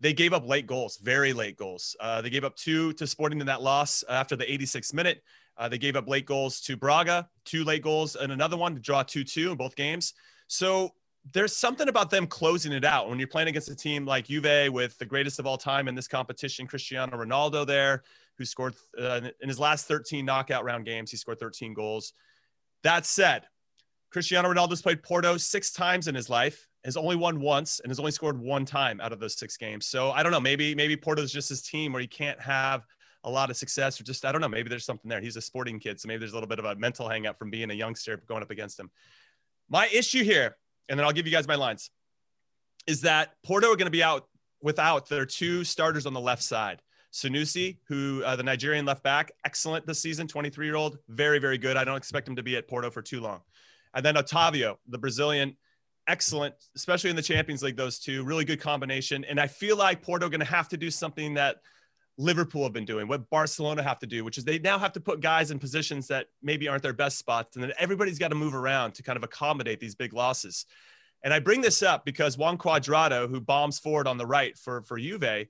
They 0.00 0.12
gave 0.12 0.32
up 0.32 0.48
late 0.48 0.66
goals, 0.66 0.96
very 0.96 1.32
late 1.32 1.56
goals. 1.56 1.94
Uh, 2.00 2.20
they 2.20 2.30
gave 2.30 2.42
up 2.42 2.56
two 2.56 2.92
to 2.94 3.06
Sporting 3.06 3.40
in 3.40 3.46
that 3.46 3.62
loss 3.62 4.02
after 4.08 4.34
the 4.34 4.44
86th 4.44 4.92
minute. 4.92 5.22
Uh, 5.56 5.68
they 5.68 5.78
gave 5.78 5.94
up 5.94 6.08
late 6.08 6.26
goals 6.26 6.60
to 6.62 6.76
Braga, 6.76 7.28
two 7.44 7.62
late 7.62 7.82
goals, 7.82 8.16
and 8.16 8.32
another 8.32 8.56
one 8.56 8.74
to 8.74 8.80
draw 8.80 9.04
2 9.04 9.22
2 9.22 9.52
in 9.52 9.56
both 9.56 9.76
games. 9.76 10.14
So 10.48 10.92
there's 11.32 11.54
something 11.54 11.88
about 11.88 12.10
them 12.10 12.26
closing 12.26 12.72
it 12.72 12.84
out 12.84 13.08
when 13.08 13.18
you're 13.18 13.28
playing 13.28 13.48
against 13.48 13.70
a 13.70 13.76
team 13.76 14.04
like 14.04 14.26
Juve 14.26 14.72
with 14.72 14.98
the 14.98 15.06
greatest 15.06 15.38
of 15.38 15.46
all 15.46 15.56
time 15.56 15.86
in 15.86 15.94
this 15.94 16.08
competition, 16.08 16.66
Cristiano 16.66 17.16
Ronaldo 17.16 17.66
there, 17.66 18.02
who 18.38 18.44
scored 18.44 18.74
uh, 19.00 19.20
in 19.40 19.48
his 19.48 19.60
last 19.60 19.86
13 19.86 20.24
knockout 20.24 20.64
round 20.64 20.84
games, 20.84 21.10
he 21.10 21.16
scored 21.16 21.38
13 21.38 21.74
goals. 21.74 22.12
That 22.82 23.06
said, 23.06 23.44
Cristiano 24.12 24.52
Ronaldo's 24.52 24.82
played 24.82 25.02
Porto 25.02 25.36
six 25.38 25.72
times 25.72 26.06
in 26.06 26.14
his 26.14 26.28
life, 26.28 26.68
has 26.84 26.96
only 26.96 27.16
won 27.16 27.40
once, 27.40 27.80
and 27.80 27.90
has 27.90 27.98
only 27.98 28.12
scored 28.12 28.38
one 28.38 28.64
time 28.64 29.00
out 29.00 29.12
of 29.12 29.20
those 29.20 29.38
six 29.38 29.56
games. 29.56 29.86
So 29.86 30.10
I 30.10 30.22
don't 30.22 30.32
know. 30.32 30.40
Maybe 30.40 30.74
maybe 30.74 30.96
Porto's 30.96 31.32
just 31.32 31.48
his 31.48 31.62
team 31.62 31.92
where 31.92 32.00
he 32.00 32.06
can't 32.06 32.40
have 32.40 32.84
a 33.24 33.30
lot 33.30 33.50
of 33.50 33.56
success, 33.56 34.00
or 34.00 34.04
just 34.04 34.24
I 34.24 34.32
don't 34.32 34.40
know. 34.40 34.48
Maybe 34.48 34.68
there's 34.68 34.84
something 34.84 35.08
there. 35.08 35.20
He's 35.20 35.36
a 35.36 35.40
sporting 35.40 35.78
kid, 35.78 35.98
so 35.98 36.08
maybe 36.08 36.18
there's 36.18 36.32
a 36.32 36.34
little 36.34 36.48
bit 36.48 36.58
of 36.58 36.64
a 36.66 36.74
mental 36.76 37.08
hangup 37.08 37.38
from 37.38 37.50
being 37.50 37.70
a 37.70 37.74
youngster 37.74 38.22
going 38.28 38.42
up 38.42 38.50
against 38.50 38.78
him. 38.78 38.90
My 39.70 39.88
issue 39.88 40.22
here, 40.22 40.56
and 40.88 40.98
then 40.98 41.06
I'll 41.06 41.12
give 41.12 41.26
you 41.26 41.32
guys 41.32 41.48
my 41.48 41.54
lines, 41.54 41.90
is 42.86 43.02
that 43.02 43.30
Porto 43.42 43.72
are 43.72 43.76
going 43.76 43.86
to 43.86 43.90
be 43.90 44.02
out 44.02 44.28
without 44.60 45.08
their 45.08 45.24
two 45.24 45.64
starters 45.64 46.04
on 46.04 46.12
the 46.12 46.20
left 46.20 46.42
side. 46.42 46.82
Sanusi, 47.12 47.78
who 47.88 48.22
uh, 48.24 48.36
the 48.36 48.42
Nigerian 48.42 48.84
left 48.84 49.02
back, 49.02 49.32
excellent 49.44 49.86
this 49.86 50.00
season, 50.00 50.26
23 50.26 50.66
year 50.66 50.76
old, 50.76 50.98
very, 51.08 51.38
very 51.38 51.58
good. 51.58 51.76
I 51.76 51.84
don't 51.84 51.96
expect 51.96 52.26
him 52.26 52.36
to 52.36 52.42
be 52.42 52.56
at 52.56 52.68
Porto 52.68 52.90
for 52.90 53.02
too 53.02 53.20
long. 53.20 53.40
And 53.94 54.04
then 54.04 54.14
Otavio, 54.14 54.76
the 54.88 54.98
Brazilian, 54.98 55.56
excellent, 56.06 56.54
especially 56.74 57.10
in 57.10 57.16
the 57.16 57.22
Champions 57.22 57.62
League, 57.62 57.76
those 57.76 57.98
two, 57.98 58.24
really 58.24 58.44
good 58.44 58.60
combination. 58.60 59.24
And 59.24 59.38
I 59.40 59.46
feel 59.46 59.76
like 59.76 60.02
Porto 60.02 60.28
going 60.28 60.40
to 60.40 60.46
have 60.46 60.68
to 60.68 60.76
do 60.76 60.90
something 60.90 61.34
that 61.34 61.56
Liverpool 62.18 62.62
have 62.62 62.72
been 62.72 62.84
doing, 62.84 63.08
what 63.08 63.28
Barcelona 63.30 63.82
have 63.82 63.98
to 64.00 64.06
do, 64.06 64.24
which 64.24 64.38
is 64.38 64.44
they 64.44 64.58
now 64.58 64.78
have 64.78 64.92
to 64.92 65.00
put 65.00 65.20
guys 65.20 65.50
in 65.50 65.58
positions 65.58 66.06
that 66.08 66.26
maybe 66.42 66.68
aren't 66.68 66.82
their 66.82 66.92
best 66.92 67.18
spots. 67.18 67.56
And 67.56 67.62
then 67.62 67.72
everybody's 67.78 68.18
got 68.18 68.28
to 68.28 68.34
move 68.34 68.54
around 68.54 68.94
to 68.94 69.02
kind 69.02 69.16
of 69.16 69.22
accommodate 69.22 69.80
these 69.80 69.94
big 69.94 70.12
losses. 70.12 70.66
And 71.24 71.32
I 71.32 71.38
bring 71.38 71.60
this 71.60 71.82
up 71.82 72.04
because 72.04 72.36
Juan 72.36 72.58
Cuadrado, 72.58 73.28
who 73.28 73.40
bombs 73.40 73.78
forward 73.78 74.06
on 74.08 74.18
the 74.18 74.26
right 74.26 74.58
for, 74.58 74.82
for 74.82 74.98
Juve, 74.98 75.46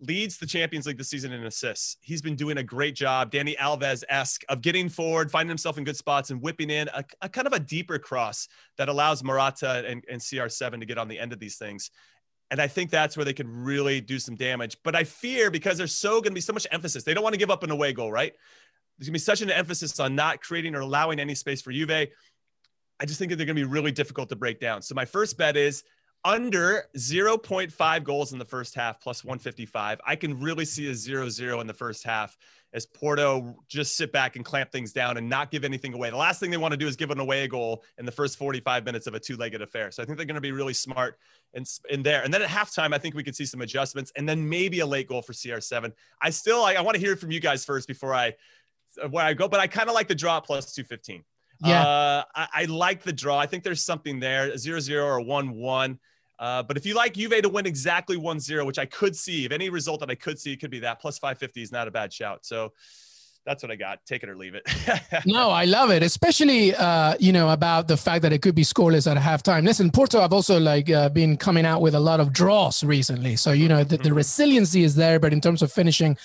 leads 0.00 0.38
the 0.38 0.46
Champions 0.46 0.86
League 0.86 0.98
this 0.98 1.08
season 1.08 1.32
in 1.32 1.44
assists. 1.44 1.96
He's 2.00 2.20
been 2.20 2.36
doing 2.36 2.58
a 2.58 2.62
great 2.62 2.94
job, 2.94 3.30
Dani 3.30 3.56
Alves 3.56 4.02
esque, 4.08 4.44
of 4.48 4.60
getting 4.60 4.88
forward, 4.88 5.30
finding 5.30 5.48
himself 5.48 5.78
in 5.78 5.84
good 5.84 5.96
spots, 5.96 6.30
and 6.30 6.40
whipping 6.42 6.70
in 6.70 6.88
a, 6.88 7.04
a 7.22 7.28
kind 7.28 7.46
of 7.46 7.52
a 7.52 7.60
deeper 7.60 7.98
cross 7.98 8.48
that 8.76 8.88
allows 8.88 9.22
Morata 9.22 9.84
and, 9.86 10.04
and 10.10 10.20
CR7 10.20 10.80
to 10.80 10.86
get 10.86 10.98
on 10.98 11.08
the 11.08 11.18
end 11.18 11.32
of 11.32 11.38
these 11.38 11.56
things. 11.56 11.90
And 12.50 12.60
I 12.60 12.66
think 12.66 12.90
that's 12.90 13.16
where 13.16 13.24
they 13.24 13.32
could 13.32 13.48
really 13.48 14.00
do 14.00 14.18
some 14.18 14.34
damage. 14.34 14.76
But 14.84 14.94
I 14.94 15.04
fear 15.04 15.50
because 15.50 15.78
there's 15.78 15.96
so 15.96 16.20
going 16.20 16.24
to 16.24 16.32
be 16.32 16.40
so 16.40 16.52
much 16.52 16.66
emphasis, 16.70 17.04
they 17.04 17.14
don't 17.14 17.24
want 17.24 17.34
to 17.34 17.38
give 17.38 17.50
up 17.50 17.62
an 17.62 17.70
away 17.70 17.92
goal, 17.92 18.12
right? 18.12 18.32
There's 18.98 19.08
going 19.08 19.12
to 19.14 19.18
be 19.18 19.18
such 19.18 19.42
an 19.42 19.50
emphasis 19.50 19.98
on 19.98 20.14
not 20.14 20.40
creating 20.40 20.74
or 20.74 20.80
allowing 20.80 21.18
any 21.18 21.34
space 21.34 21.62
for 21.62 21.72
Juve. 21.72 21.90
I 21.90 23.06
just 23.06 23.18
think 23.18 23.30
that 23.30 23.36
they're 23.36 23.46
going 23.46 23.56
to 23.56 23.62
be 23.62 23.68
really 23.68 23.90
difficult 23.90 24.28
to 24.28 24.36
break 24.36 24.60
down. 24.60 24.82
So 24.82 24.94
my 24.94 25.04
first 25.04 25.36
bet 25.36 25.56
is 25.56 25.82
under 26.24 26.84
0.5 26.96 28.04
goals 28.04 28.32
in 28.32 28.38
the 28.38 28.44
first 28.44 28.74
half 28.74 29.00
plus 29.00 29.24
155. 29.24 30.00
I 30.06 30.16
can 30.16 30.40
really 30.40 30.64
see 30.64 30.90
a 30.90 30.94
0 30.94 31.28
0 31.28 31.60
in 31.60 31.66
the 31.66 31.74
first 31.74 32.04
half 32.04 32.36
as 32.72 32.86
Porto 32.86 33.54
just 33.68 33.96
sit 33.96 34.10
back 34.10 34.34
and 34.34 34.44
clamp 34.44 34.72
things 34.72 34.92
down 34.92 35.16
and 35.16 35.28
not 35.28 35.52
give 35.52 35.64
anything 35.64 35.94
away. 35.94 36.10
The 36.10 36.16
last 36.16 36.40
thing 36.40 36.50
they 36.50 36.56
want 36.56 36.72
to 36.72 36.76
do 36.76 36.88
is 36.88 36.96
give 36.96 37.10
an 37.10 37.20
away 37.20 37.46
goal 37.46 37.84
in 37.98 38.06
the 38.06 38.10
first 38.10 38.36
45 38.36 38.84
minutes 38.84 39.06
of 39.06 39.14
a 39.14 39.20
two 39.20 39.36
legged 39.36 39.62
affair. 39.62 39.92
So 39.92 40.02
I 40.02 40.06
think 40.06 40.18
they're 40.18 40.26
going 40.26 40.34
to 40.34 40.40
be 40.40 40.50
really 40.50 40.74
smart 40.74 41.16
in, 41.52 41.64
in 41.88 42.02
there. 42.02 42.22
And 42.22 42.34
then 42.34 42.42
at 42.42 42.48
halftime, 42.48 42.92
I 42.92 42.98
think 42.98 43.14
we 43.14 43.22
could 43.22 43.36
see 43.36 43.46
some 43.46 43.60
adjustments 43.60 44.10
and 44.16 44.28
then 44.28 44.48
maybe 44.48 44.80
a 44.80 44.86
late 44.86 45.08
goal 45.08 45.22
for 45.22 45.32
CR7. 45.32 45.92
I 46.20 46.30
still, 46.30 46.64
I, 46.64 46.74
I 46.74 46.80
want 46.80 46.96
to 46.96 47.00
hear 47.00 47.14
from 47.14 47.30
you 47.30 47.38
guys 47.38 47.64
first 47.64 47.86
before 47.86 48.12
I 48.12 48.34
where 49.10 49.24
I 49.24 49.34
go, 49.34 49.48
but 49.48 49.60
I 49.60 49.66
kind 49.66 49.88
of 49.88 49.94
like 49.94 50.08
the 50.08 50.14
draw 50.14 50.40
plus 50.40 50.72
215. 50.72 51.24
Yeah. 51.64 51.82
Uh, 51.82 52.24
I, 52.34 52.48
I, 52.52 52.64
like 52.64 53.02
the 53.02 53.12
draw. 53.12 53.38
I 53.38 53.46
think 53.46 53.62
there's 53.62 53.84
something 53.84 54.20
there, 54.20 54.56
zero 54.56 54.80
zero 54.80 55.06
or 55.06 55.20
one 55.20 55.54
one. 55.54 55.98
Uh, 56.44 56.62
but 56.62 56.76
if 56.76 56.84
you 56.84 56.92
like 56.92 57.14
Juve 57.14 57.40
to 57.40 57.48
win 57.48 57.64
exactly 57.64 58.18
1-0, 58.18 58.66
which 58.66 58.78
I 58.78 58.84
could 58.84 59.16
see, 59.16 59.46
if 59.46 59.50
any 59.50 59.70
result 59.70 60.00
that 60.00 60.10
I 60.10 60.14
could 60.14 60.38
see, 60.38 60.52
it 60.52 60.60
could 60.60 60.70
be 60.70 60.80
that 60.80 61.00
plus 61.00 61.18
550 61.18 61.62
is 61.62 61.72
not 61.72 61.88
a 61.88 61.90
bad 61.90 62.12
shout. 62.12 62.44
So 62.44 62.74
that's 63.46 63.62
what 63.62 63.72
I 63.72 63.76
got. 63.76 64.04
Take 64.04 64.24
it 64.24 64.28
or 64.28 64.36
leave 64.36 64.54
it. 64.54 64.62
no, 65.26 65.48
I 65.48 65.64
love 65.64 65.90
it, 65.90 66.02
especially 66.02 66.74
uh, 66.74 67.14
you 67.18 67.32
know 67.32 67.48
about 67.48 67.88
the 67.88 67.96
fact 67.96 68.20
that 68.22 68.32
it 68.34 68.42
could 68.42 68.54
be 68.54 68.62
scoreless 68.62 69.10
at 69.10 69.16
halftime. 69.16 69.64
Listen, 69.64 69.90
Porto 69.90 70.20
I've 70.20 70.34
also 70.34 70.60
like 70.60 70.90
uh, 70.90 71.08
been 71.08 71.38
coming 71.38 71.64
out 71.64 71.80
with 71.80 71.94
a 71.94 72.00
lot 72.00 72.20
of 72.20 72.30
draws 72.30 72.84
recently, 72.84 73.36
so 73.36 73.52
you 73.52 73.66
know 73.66 73.82
the, 73.82 73.96
the 73.96 74.04
mm-hmm. 74.04 74.14
resiliency 74.14 74.84
is 74.84 74.96
there. 74.96 75.18
But 75.18 75.32
in 75.32 75.40
terms 75.40 75.62
of 75.62 75.72
finishing, 75.72 76.18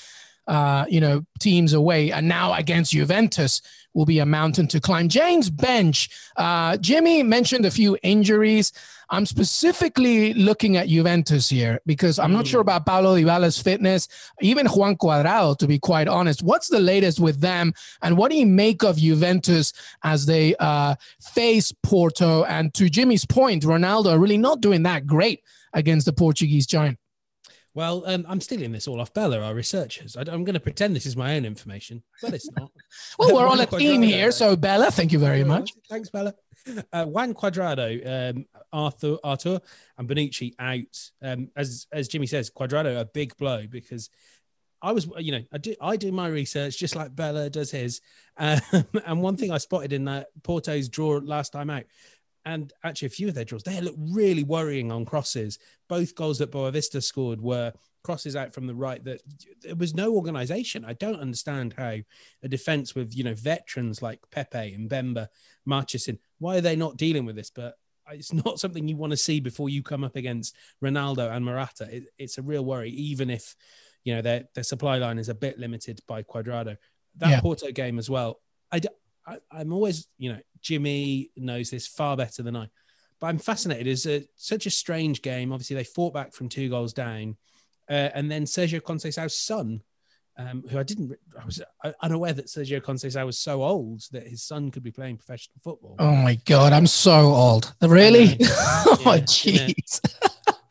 uh, 0.49 0.85
you 0.89 0.99
know, 0.99 1.23
teams 1.39 1.73
away, 1.73 2.11
and 2.11 2.27
now 2.27 2.53
against 2.53 2.91
Juventus 2.91 3.61
will 3.93 4.05
be 4.05 4.19
a 4.19 4.25
mountain 4.25 4.67
to 4.67 4.79
climb. 4.79 5.07
James 5.07 5.49
Benge, 5.49 6.09
uh, 6.37 6.75
Jimmy 6.77 7.21
mentioned 7.23 7.65
a 7.65 7.71
few 7.71 7.97
injuries. 8.01 8.71
I'm 9.11 9.25
specifically 9.25 10.33
looking 10.33 10.77
at 10.77 10.87
Juventus 10.87 11.49
here 11.49 11.79
because 11.85 12.19
I'm 12.19 12.31
not 12.31 12.47
sure 12.47 12.59
mm. 12.59 12.67
about 12.67 12.85
Paulo 12.85 13.15
Dybala's 13.15 13.59
fitness, 13.59 14.07
even 14.41 14.67
Juan 14.67 14.95
Cuadrado, 14.95 15.57
to 15.57 15.67
be 15.67 15.79
quite 15.79 16.07
honest. 16.07 16.43
What's 16.43 16.67
the 16.67 16.79
latest 16.79 17.19
with 17.19 17.41
them, 17.41 17.73
and 18.01 18.17
what 18.17 18.31
do 18.31 18.37
you 18.37 18.47
make 18.47 18.83
of 18.83 18.97
Juventus 18.97 19.71
as 20.03 20.25
they 20.25 20.55
uh, 20.59 20.95
face 21.21 21.71
Porto? 21.83 22.43
And 22.45 22.73
to 22.73 22.89
Jimmy's 22.89 23.25
point, 23.25 23.63
Ronaldo 23.63 24.19
really 24.19 24.37
not 24.37 24.61
doing 24.61 24.83
that 24.83 25.05
great 25.05 25.43
against 25.73 26.07
the 26.07 26.13
Portuguese 26.13 26.65
giant. 26.65 26.97
Well, 27.73 28.03
um, 28.07 28.25
I'm 28.27 28.41
stealing 28.41 28.71
this 28.71 28.87
all 28.87 28.99
off 28.99 29.13
Bella, 29.13 29.41
our 29.41 29.53
researchers. 29.53 30.17
I, 30.17 30.21
am 30.21 30.43
going 30.43 30.55
to 30.55 30.59
pretend 30.59 30.95
this 30.95 31.05
is 31.05 31.15
my 31.15 31.35
own 31.35 31.45
information, 31.45 32.03
but 32.21 32.33
it's 32.33 32.49
not. 32.51 32.71
well, 33.19 33.35
we're 33.35 33.47
on 33.47 33.59
a 33.59 33.65
team 33.65 34.01
here, 34.01 34.31
so 34.31 34.55
Bella, 34.55 34.91
thank 34.91 35.11
you 35.11 35.19
very 35.19 35.43
much. 35.43 35.73
Thanks, 35.89 36.09
Bella. 36.09 36.33
Uh, 36.91 37.05
Juan 37.05 37.33
Cuadrado, 37.33 38.35
um, 38.35 38.45
Arthur, 38.73 39.17
Arthur, 39.23 39.61
and 39.97 40.09
Bonucci 40.09 40.53
out. 40.59 41.11
Um, 41.21 41.49
as 41.55 41.87
as 41.91 42.07
Jimmy 42.07 42.27
says, 42.27 42.49
Cuadrado 42.49 42.99
a 42.99 43.05
big 43.05 43.37
blow 43.37 43.65
because 43.67 44.09
I 44.81 44.91
was, 44.91 45.07
you 45.17 45.31
know, 45.31 45.43
I 45.51 45.57
do 45.57 45.75
I 45.81 45.95
do 45.95 46.11
my 46.11 46.27
research 46.27 46.77
just 46.77 46.95
like 46.95 47.15
Bella 47.15 47.49
does 47.49 47.71
his. 47.71 48.01
Um, 48.41 48.61
and 49.05 49.21
one 49.21 49.35
thing 49.35 49.51
I 49.51 49.57
spotted 49.57 49.91
in 49.91 50.05
that 50.05 50.27
Porto's 50.43 50.87
draw 50.87 51.19
last 51.21 51.51
time 51.51 51.69
out 51.69 51.83
and 52.45 52.73
actually 52.83 53.07
a 53.07 53.11
few 53.11 53.27
of 53.27 53.35
their 53.35 53.45
draws, 53.45 53.63
they 53.63 53.79
look 53.81 53.95
really 53.97 54.43
worrying 54.43 54.91
on 54.91 55.05
crosses. 55.05 55.59
Both 55.87 56.15
goals 56.15 56.39
that 56.39 56.51
Boavista 56.51 57.03
scored 57.03 57.41
were 57.41 57.73
crosses 58.03 58.35
out 58.35 58.53
from 58.53 58.65
the 58.65 58.75
right 58.75 59.03
that 59.03 59.21
there 59.61 59.75
was 59.75 59.93
no 59.93 60.15
organization. 60.15 60.85
I 60.85 60.93
don't 60.93 61.19
understand 61.19 61.73
how 61.77 61.97
a 62.43 62.47
defense 62.47 62.95
with, 62.95 63.15
you 63.15 63.23
know, 63.23 63.35
veterans 63.35 64.01
like 64.01 64.19
Pepe 64.31 64.73
and 64.73 64.89
Mbemba, 64.89 65.27
Marchesin, 65.67 66.17
why 66.39 66.57
are 66.57 66.61
they 66.61 66.75
not 66.75 66.97
dealing 66.97 67.25
with 67.25 67.35
this? 67.35 67.51
But 67.51 67.75
it's 68.11 68.33
not 68.33 68.59
something 68.59 68.87
you 68.87 68.95
want 68.95 69.11
to 69.11 69.17
see 69.17 69.39
before 69.39 69.69
you 69.69 69.83
come 69.83 70.03
up 70.03 70.15
against 70.15 70.55
Ronaldo 70.83 71.29
and 71.31 71.45
Morata. 71.45 71.87
It, 71.91 72.03
it's 72.17 72.37
a 72.37 72.41
real 72.41 72.65
worry, 72.65 72.89
even 72.91 73.29
if, 73.29 73.55
you 74.03 74.15
know, 74.15 74.21
their, 74.21 74.45
their 74.55 74.63
supply 74.63 74.97
line 74.97 75.19
is 75.19 75.29
a 75.29 75.35
bit 75.35 75.59
limited 75.59 75.99
by 76.07 76.23
Cuadrado. 76.23 76.77
That 77.17 77.29
yeah. 77.29 77.41
Porto 77.41 77.71
game 77.71 77.99
as 77.99 78.09
well. 78.09 78.39
I, 78.71 78.81
I, 79.25 79.61
am 79.61 79.73
always, 79.73 80.07
you 80.17 80.33
know, 80.33 80.39
Jimmy 80.61 81.31
knows 81.35 81.69
this 81.69 81.87
far 81.87 82.17
better 82.17 82.43
than 82.43 82.55
I, 82.55 82.67
but 83.19 83.27
I'm 83.27 83.39
fascinated. 83.39 83.87
It's 83.87 84.05
a, 84.05 84.25
such 84.35 84.65
a 84.65 84.71
strange 84.71 85.21
game. 85.21 85.51
Obviously, 85.51 85.75
they 85.75 85.83
fought 85.83 86.13
back 86.13 86.33
from 86.33 86.49
two 86.49 86.69
goals 86.69 86.93
down, 86.93 87.37
uh, 87.89 88.09
and 88.13 88.31
then 88.31 88.43
Sergio 88.43 88.81
Conceição's 88.81 89.35
son, 89.35 89.81
um, 90.37 90.63
who 90.69 90.79
I 90.79 90.83
didn't, 90.83 91.17
I 91.39 91.45
was 91.45 91.61
unaware 92.01 92.33
that 92.33 92.47
Sergio 92.47 92.81
Conceição 92.81 93.25
was 93.25 93.37
so 93.37 93.61
old 93.61 94.03
that 94.11 94.27
his 94.27 94.43
son 94.43 94.71
could 94.71 94.83
be 94.83 94.91
playing 94.91 95.17
professional 95.17 95.57
football. 95.63 95.95
Oh 95.99 96.15
my 96.15 96.35
god, 96.45 96.71
I'm 96.71 96.87
so 96.87 97.33
old. 97.33 97.73
Really? 97.81 98.37
oh 98.41 99.19
jeez. 99.23 99.99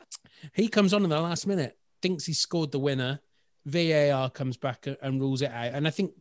he 0.53 0.67
comes 0.69 0.93
on 0.93 1.03
in 1.03 1.09
the 1.09 1.21
last 1.21 1.45
minute, 1.45 1.77
thinks 2.01 2.25
he 2.25 2.33
scored 2.33 2.71
the 2.71 2.79
winner. 2.79 3.19
VAR 3.65 4.29
comes 4.31 4.57
back 4.57 4.87
and 5.01 5.21
rules 5.21 5.41
it 5.41 5.51
out, 5.51 5.73
and 5.73 5.87
I 5.87 5.91
think 5.91 6.13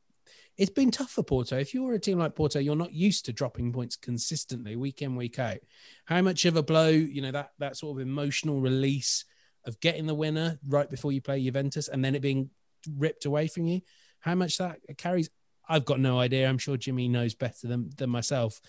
it's 0.59 0.71
been 0.71 0.91
tough 0.91 1.13
for 1.13 1.23
Porto. 1.23 1.57
If 1.57 1.73
you're 1.73 1.95
a 1.95 2.01
team 2.01 2.19
like 2.19 2.35
Porto, 2.35 2.59
you're 2.59 2.77
not 2.77 2.93
used 2.93 3.25
to 3.27 3.33
dropping 3.33 3.73
points 3.73 3.95
consistently 3.95 4.75
week 4.75 5.03
in, 5.03 5.15
week 5.15 5.39
out. 5.39 5.59
How 6.05 6.21
much 6.21 6.45
of 6.45 6.57
a 6.57 6.63
blow, 6.63 6.89
you 6.89 7.23
know, 7.23 7.31
that 7.31 7.53
that 7.59 7.77
sort 7.77 7.97
of 7.97 8.03
emotional 8.03 8.61
release 8.61 9.25
of 9.65 9.79
getting 9.81 10.07
the 10.07 10.15
winner 10.15 10.59
right 10.67 10.91
before 10.91 11.13
you 11.13 11.21
play 11.21 11.43
Juventus 11.43 11.87
and 11.87 12.05
then 12.05 12.17
it 12.17 12.23
being 12.23 12.51
ripped 12.97 13.25
away 13.25 13.47
from 13.47 13.67
you, 13.67 13.83
how 14.19 14.35
much 14.35 14.59
that 14.59 14.81
carries, 14.97 15.31
I've 15.69 15.85
got 15.85 16.01
no 16.01 16.19
idea. 16.19 16.49
I'm 16.49 16.59
sure 16.59 16.77
Jimmy 16.77 17.09
knows 17.09 17.35
better 17.35 17.69
than, 17.69 17.91
than 17.97 18.11
myself. 18.11 18.61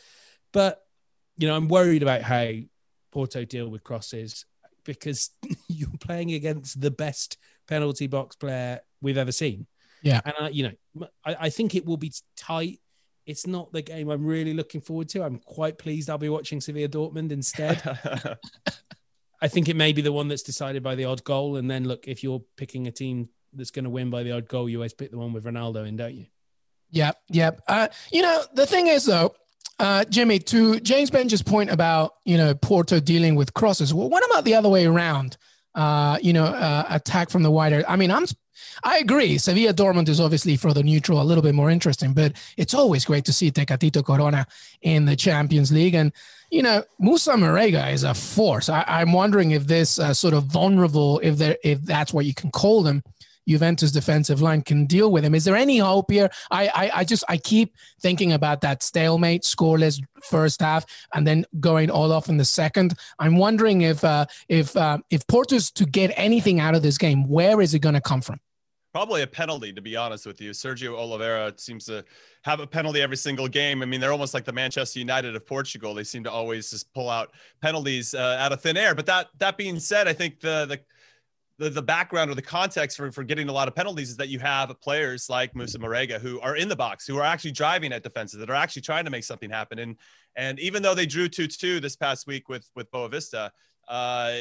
But, 0.52 0.82
you 1.38 1.48
know, 1.48 1.56
I'm 1.56 1.70
worried 1.70 2.04
about 2.04 2.22
how 2.22 2.52
Porto 3.12 3.46
deal 3.46 3.70
with 3.70 3.84
crosses 3.84 4.46
because 4.84 5.32
you're 5.68 5.90
playing 6.00 6.34
against 6.34 6.80
the 6.80 6.92
best 6.92 7.38
penalty 7.68 8.08
box 8.08 8.36
player 8.36 8.82
we've 9.02 9.18
ever 9.18 9.32
seen. 9.32 9.66
Yeah. 10.02 10.22
And 10.24 10.34
I, 10.40 10.50
you 10.50 10.64
know, 10.64 11.08
I, 11.26 11.36
I 11.42 11.50
think 11.50 11.76
it 11.76 11.86
will 11.86 11.98
be 11.98 12.12
tight. 12.38 12.80
It's 13.26 13.46
not 13.46 13.72
the 13.72 13.82
game 13.82 14.10
I'm 14.10 14.26
really 14.26 14.54
looking 14.54 14.82
forward 14.82 15.10
to. 15.10 15.24
I'm 15.24 15.40
quite 15.40 15.78
pleased 15.78 16.10
I'll 16.10 16.18
be 16.18 16.30
watching 16.30 16.62
Sevilla 16.62 16.88
Dortmund 16.88 17.32
instead. 17.32 17.82
I 19.42 19.48
think 19.48 19.70
it 19.70 19.76
may 19.76 19.94
be 19.94 20.02
the 20.02 20.12
one 20.12 20.28
that's 20.28 20.44
decided 20.44 20.84
by 20.84 20.96
the 20.96 21.06
odd 21.06 21.24
goal. 21.24 21.56
And 21.56 21.70
then 21.70 21.86
look, 21.86 22.08
if 22.08 22.24
you're 22.24 22.42
picking 22.58 22.88
a 22.88 22.92
team 22.92 23.30
that's 23.54 23.72
going 23.72 23.86
to 23.86 23.90
win 23.90 24.10
by 24.10 24.24
the 24.24 24.32
odd 24.32 24.48
goal, 24.48 24.68
you 24.68 24.78
always 24.78 24.94
pick 24.94 25.12
the 25.12 25.18
one 25.18 25.32
with 25.32 25.46
Ronaldo 25.46 25.88
in, 25.88 25.96
don't 25.96 26.16
you? 26.16 26.26
Yep, 26.92 27.22
yep. 27.30 27.62
Uh, 27.68 27.88
you 28.12 28.22
know, 28.22 28.44
the 28.54 28.66
thing 28.66 28.88
is 28.88 29.06
though, 29.06 29.36
uh, 29.80 30.04
Jimmy, 30.06 30.40
to 30.40 30.80
James 30.80 31.10
Benge's 31.10 31.42
point 31.42 31.70
about 31.70 32.16
you 32.26 32.38
know 32.38 32.54
Porto 32.54 33.00
dealing 33.00 33.36
with 33.36 33.54
crosses. 33.54 33.94
Well, 33.94 34.10
what 34.10 34.26
about 34.26 34.44
the 34.44 34.56
other 34.56 34.70
way 34.70 34.86
around? 34.86 35.38
Uh, 35.76 36.18
you 36.22 36.34
know, 36.34 36.46
uh, 36.46 36.86
attack 36.90 37.30
from 37.30 37.44
the 37.44 37.52
wider. 37.52 37.84
I 37.88 37.96
mean, 37.96 38.12
I'm 38.12 38.26
I 38.84 39.00
agree. 39.00 39.38
Sevilla 39.38 39.74
Dortmund 39.74 40.10
is 40.10 40.20
obviously 40.20 40.58
for 40.58 40.74
the 40.74 40.84
neutral 40.84 41.22
a 41.22 41.24
little 41.24 41.44
bit 41.44 41.56
more 41.56 41.70
interesting, 41.70 42.14
but 42.14 42.34
it's 42.58 42.74
always 42.74 43.06
great 43.06 43.26
to 43.26 43.34
see 43.34 43.52
Tecatito 43.52 44.06
Corona 44.06 44.46
in 44.82 45.06
the 45.06 45.16
Champions 45.16 45.72
League. 45.72 45.96
And, 45.96 46.12
you 46.50 46.62
know, 46.62 46.84
Moussa 47.00 47.32
Marega 47.32 47.92
is 47.92 48.04
a 48.04 48.14
force. 48.14 48.70
I, 48.70 49.02
am 49.02 49.14
wondering 49.14 49.52
if 49.52 49.68
this 49.68 50.00
uh, 50.00 50.14
sort 50.14 50.34
of 50.34 50.46
vulnerable, 50.46 51.20
if 51.24 51.38
there, 51.38 51.58
if 51.64 51.82
that's 51.84 52.14
what 52.14 52.26
you 52.26 52.34
can 52.34 52.52
call 52.52 52.84
them, 52.84 53.04
Juventus 53.50 53.92
defensive 53.92 54.42
line 54.42 54.62
can 54.62 54.86
deal 54.86 55.12
with 55.12 55.26
him. 55.26 55.34
Is 55.34 55.44
there 55.44 55.56
any 55.56 55.80
hope 55.80 56.12
here? 56.12 56.30
I, 56.52 56.68
I, 56.68 56.92
I 57.00 57.04
just 57.04 57.24
I 57.28 57.38
keep 57.38 57.76
thinking 58.00 58.32
about 58.34 58.62
that 58.62 58.84
stalemate, 58.84 59.42
scoreless 59.42 60.02
first 60.24 60.62
half, 60.62 60.86
and 61.14 61.26
then 61.26 61.46
going 61.60 61.90
all 61.90 62.12
off 62.12 62.30
in 62.30 62.38
the 62.38 62.46
second. 62.46 62.94
I'm 63.18 63.38
wondering 63.38 63.82
if 63.82 64.04
uh, 64.04 64.28
if 64.48 64.78
uh, 64.78 65.00
if 65.10 65.26
Porto's 65.26 65.72
to 65.72 65.86
get 65.86 66.14
anything 66.16 66.60
out 66.60 66.76
of 66.76 66.84
this 66.84 67.00
game, 67.00 67.28
where 67.28 67.60
is 67.60 67.74
it 67.74 67.80
going 67.80 67.96
to 67.96 68.02
come 68.02 68.22
from? 68.22 68.40
Probably 69.00 69.22
a 69.22 69.28
penalty, 69.28 69.72
to 69.72 69.82
be 69.82 69.96
honest 69.96 70.26
with 70.26 70.42
you. 70.42 70.52
Sergio 70.52 70.98
Oliveira 70.98 71.54
seems 71.56 71.86
to 71.86 72.04
have 72.44 72.60
a 72.60 72.68
penalty 72.68 73.02
every 73.02 73.16
single 73.16 73.48
game. 73.48 73.82
I 73.82 73.86
mean, 73.86 74.02
they're 74.02 74.12
almost 74.12 74.34
like 74.34 74.44
the 74.44 74.52
Manchester 74.52 75.00
United 75.00 75.38
of 75.38 75.46
Portugal. 75.46 75.94
They 75.94 76.04
seem 76.04 76.22
to 76.26 76.30
always 76.30 76.70
just 76.70 76.94
pull 76.94 77.10
out 77.10 77.32
penalties 77.62 78.14
uh, 78.14 78.36
out 78.38 78.52
of 78.52 78.60
thin 78.60 78.76
air. 78.76 78.94
But 78.94 79.06
that 79.06 79.30
that 79.38 79.56
being 79.56 79.80
said, 79.80 80.10
I 80.10 80.12
think 80.12 80.42
the 80.42 80.66
the 80.66 80.82
the, 81.64 81.70
the 81.70 81.82
background 81.82 82.30
or 82.30 82.36
the 82.36 82.42
context 82.42 82.98
for, 82.98 83.10
for 83.10 83.24
getting 83.24 83.48
a 83.48 83.54
lot 83.54 83.70
of 83.70 83.76
penalties 83.76 84.10
is 84.10 84.18
that 84.18 84.28
you 84.28 84.40
have 84.40 84.78
players 84.82 85.30
like 85.30 85.56
Moussa 85.56 85.80
Marega 85.80 86.20
who 86.20 86.42
are 86.42 86.58
in 86.58 86.68
the 86.68 86.76
box, 86.76 87.08
who 87.08 87.18
are 87.20 87.24
actually 87.24 87.54
driving 87.54 87.94
at 87.94 88.04
defenses, 88.04 88.38
that 88.42 88.50
are 88.50 88.54
actually 88.54 88.82
trying 88.82 89.06
to 89.06 89.12
make 89.12 89.24
something 89.24 89.50
happen. 89.50 89.80
And 89.80 89.96
and 90.36 90.60
even 90.60 90.84
though 90.84 90.94
they 90.94 91.06
drew 91.06 91.30
2-2 91.30 91.82
this 91.82 91.96
past 91.96 92.28
week 92.28 92.50
with 92.50 92.70
with 92.76 92.92
Boavista, 92.92 93.52
uh, 93.88 94.40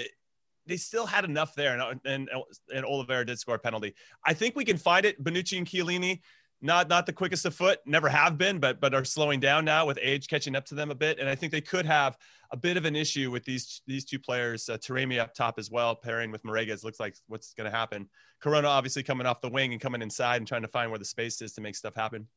they 0.69 0.77
still 0.77 1.07
had 1.07 1.25
enough 1.25 1.55
there, 1.55 1.79
and, 1.79 2.01
and 2.05 2.29
and 2.75 2.85
Oliveira 2.85 3.25
did 3.25 3.39
score 3.39 3.57
a 3.57 3.59
penalty. 3.59 3.95
I 4.25 4.35
think 4.35 4.55
we 4.55 4.65
can 4.65 4.77
find 4.77 5.05
it. 5.05 5.23
Bonucci 5.23 5.59
and 5.59 5.67
Chiellini, 5.67 6.21
not 6.61 6.89
not 6.89 7.07
the 7.07 7.13
quickest 7.13 7.45
of 7.47 7.55
foot, 7.55 7.81
never 7.87 8.09
have 8.09 8.39
been, 8.39 8.59
but 8.59 8.81
but 8.81 8.95
are 8.95 9.05
slowing 9.05 9.41
down 9.41 9.65
now 9.65 9.87
with 9.87 9.99
age 10.01 10.29
catching 10.29 10.55
up 10.55 10.65
to 10.67 10.75
them 10.75 10.91
a 10.91 10.95
bit. 10.95 11.19
And 11.19 11.29
I 11.29 11.35
think 11.35 11.53
they 11.53 11.61
could 11.61 11.87
have 11.87 12.17
a 12.51 12.57
bit 12.57 12.77
of 12.77 12.85
an 12.85 12.95
issue 12.95 13.31
with 13.31 13.45
these 13.45 13.83
these 13.87 14.05
two 14.05 14.19
players, 14.19 14.69
uh, 14.69 14.77
Taremi 14.79 15.19
up 15.19 15.35
top 15.35 15.59
as 15.59 15.71
well, 15.71 15.95
pairing 15.97 16.31
with 16.31 16.43
Maregas. 16.43 16.85
Looks 16.85 17.01
like 17.01 17.17
what's 17.27 17.55
going 17.55 17.71
to 17.71 17.77
happen. 17.77 18.09
Corona 18.41 18.69
obviously 18.69 19.03
coming 19.03 19.27
off 19.27 19.41
the 19.41 19.49
wing 19.49 19.73
and 19.73 19.81
coming 19.81 20.03
inside 20.03 20.37
and 20.37 20.47
trying 20.47 20.63
to 20.63 20.69
find 20.69 20.91
where 20.91 20.99
the 20.99 21.05
space 21.05 21.41
is 21.43 21.55
to 21.55 21.61
make 21.61 21.75
stuff 21.75 21.95
happen. 21.95 22.29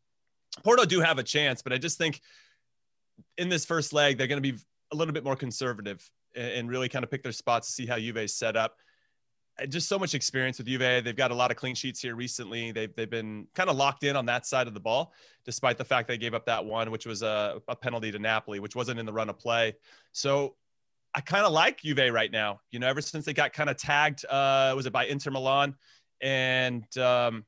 Porto 0.63 0.85
do 0.85 0.99
have 0.99 1.19
a 1.19 1.23
chance, 1.23 1.61
but 1.61 1.73
I 1.73 1.77
just 1.77 1.97
think 1.97 2.21
in 3.37 3.49
this 3.49 3.65
first 3.65 3.93
leg 3.93 4.17
they're 4.17 4.27
going 4.27 4.41
to 4.41 4.51
be 4.51 4.57
a 4.91 4.95
little 4.95 5.13
bit 5.13 5.23
more 5.23 5.35
conservative 5.35 6.09
and 6.35 6.69
really 6.69 6.89
kind 6.89 7.03
of 7.03 7.11
pick 7.11 7.23
their 7.23 7.31
spots 7.31 7.67
to 7.67 7.73
see 7.73 7.85
how 7.85 7.97
Juve's 7.97 8.33
set 8.33 8.55
up. 8.55 8.77
Just 9.67 9.89
so 9.89 9.99
much 9.99 10.15
experience 10.15 10.57
with 10.57 10.67
Juve. 10.67 11.03
They've 11.03 11.15
got 11.15 11.29
a 11.29 11.35
lot 11.35 11.51
of 11.51 11.57
clean 11.57 11.75
sheets 11.75 12.01
here 12.01 12.15
recently. 12.15 12.71
They've, 12.71 12.95
they've 12.95 13.09
been 13.09 13.47
kind 13.53 13.69
of 13.69 13.75
locked 13.75 14.03
in 14.03 14.15
on 14.15 14.25
that 14.27 14.45
side 14.45 14.65
of 14.65 14.73
the 14.73 14.79
ball, 14.79 15.13
despite 15.45 15.77
the 15.77 15.85
fact 15.85 16.07
they 16.07 16.17
gave 16.17 16.33
up 16.33 16.45
that 16.45 16.63
one, 16.65 16.89
which 16.89 17.05
was 17.05 17.21
a, 17.21 17.61
a 17.67 17.75
penalty 17.75 18.11
to 18.11 18.17
Napoli, 18.17 18.59
which 18.59 18.75
wasn't 18.75 18.99
in 18.99 19.05
the 19.05 19.13
run 19.13 19.29
of 19.29 19.37
play. 19.37 19.75
So 20.13 20.55
I 21.13 21.21
kind 21.21 21.45
of 21.45 21.51
like 21.51 21.81
Juve 21.81 22.11
right 22.11 22.31
now. 22.31 22.61
You 22.71 22.79
know, 22.79 22.87
ever 22.87 23.01
since 23.01 23.25
they 23.25 23.33
got 23.33 23.53
kind 23.53 23.69
of 23.69 23.77
tagged, 23.77 24.25
uh, 24.25 24.73
was 24.75 24.85
it 24.85 24.93
by 24.93 25.05
Inter 25.05 25.31
Milan? 25.31 25.75
And, 26.21 26.85
um, 26.97 27.45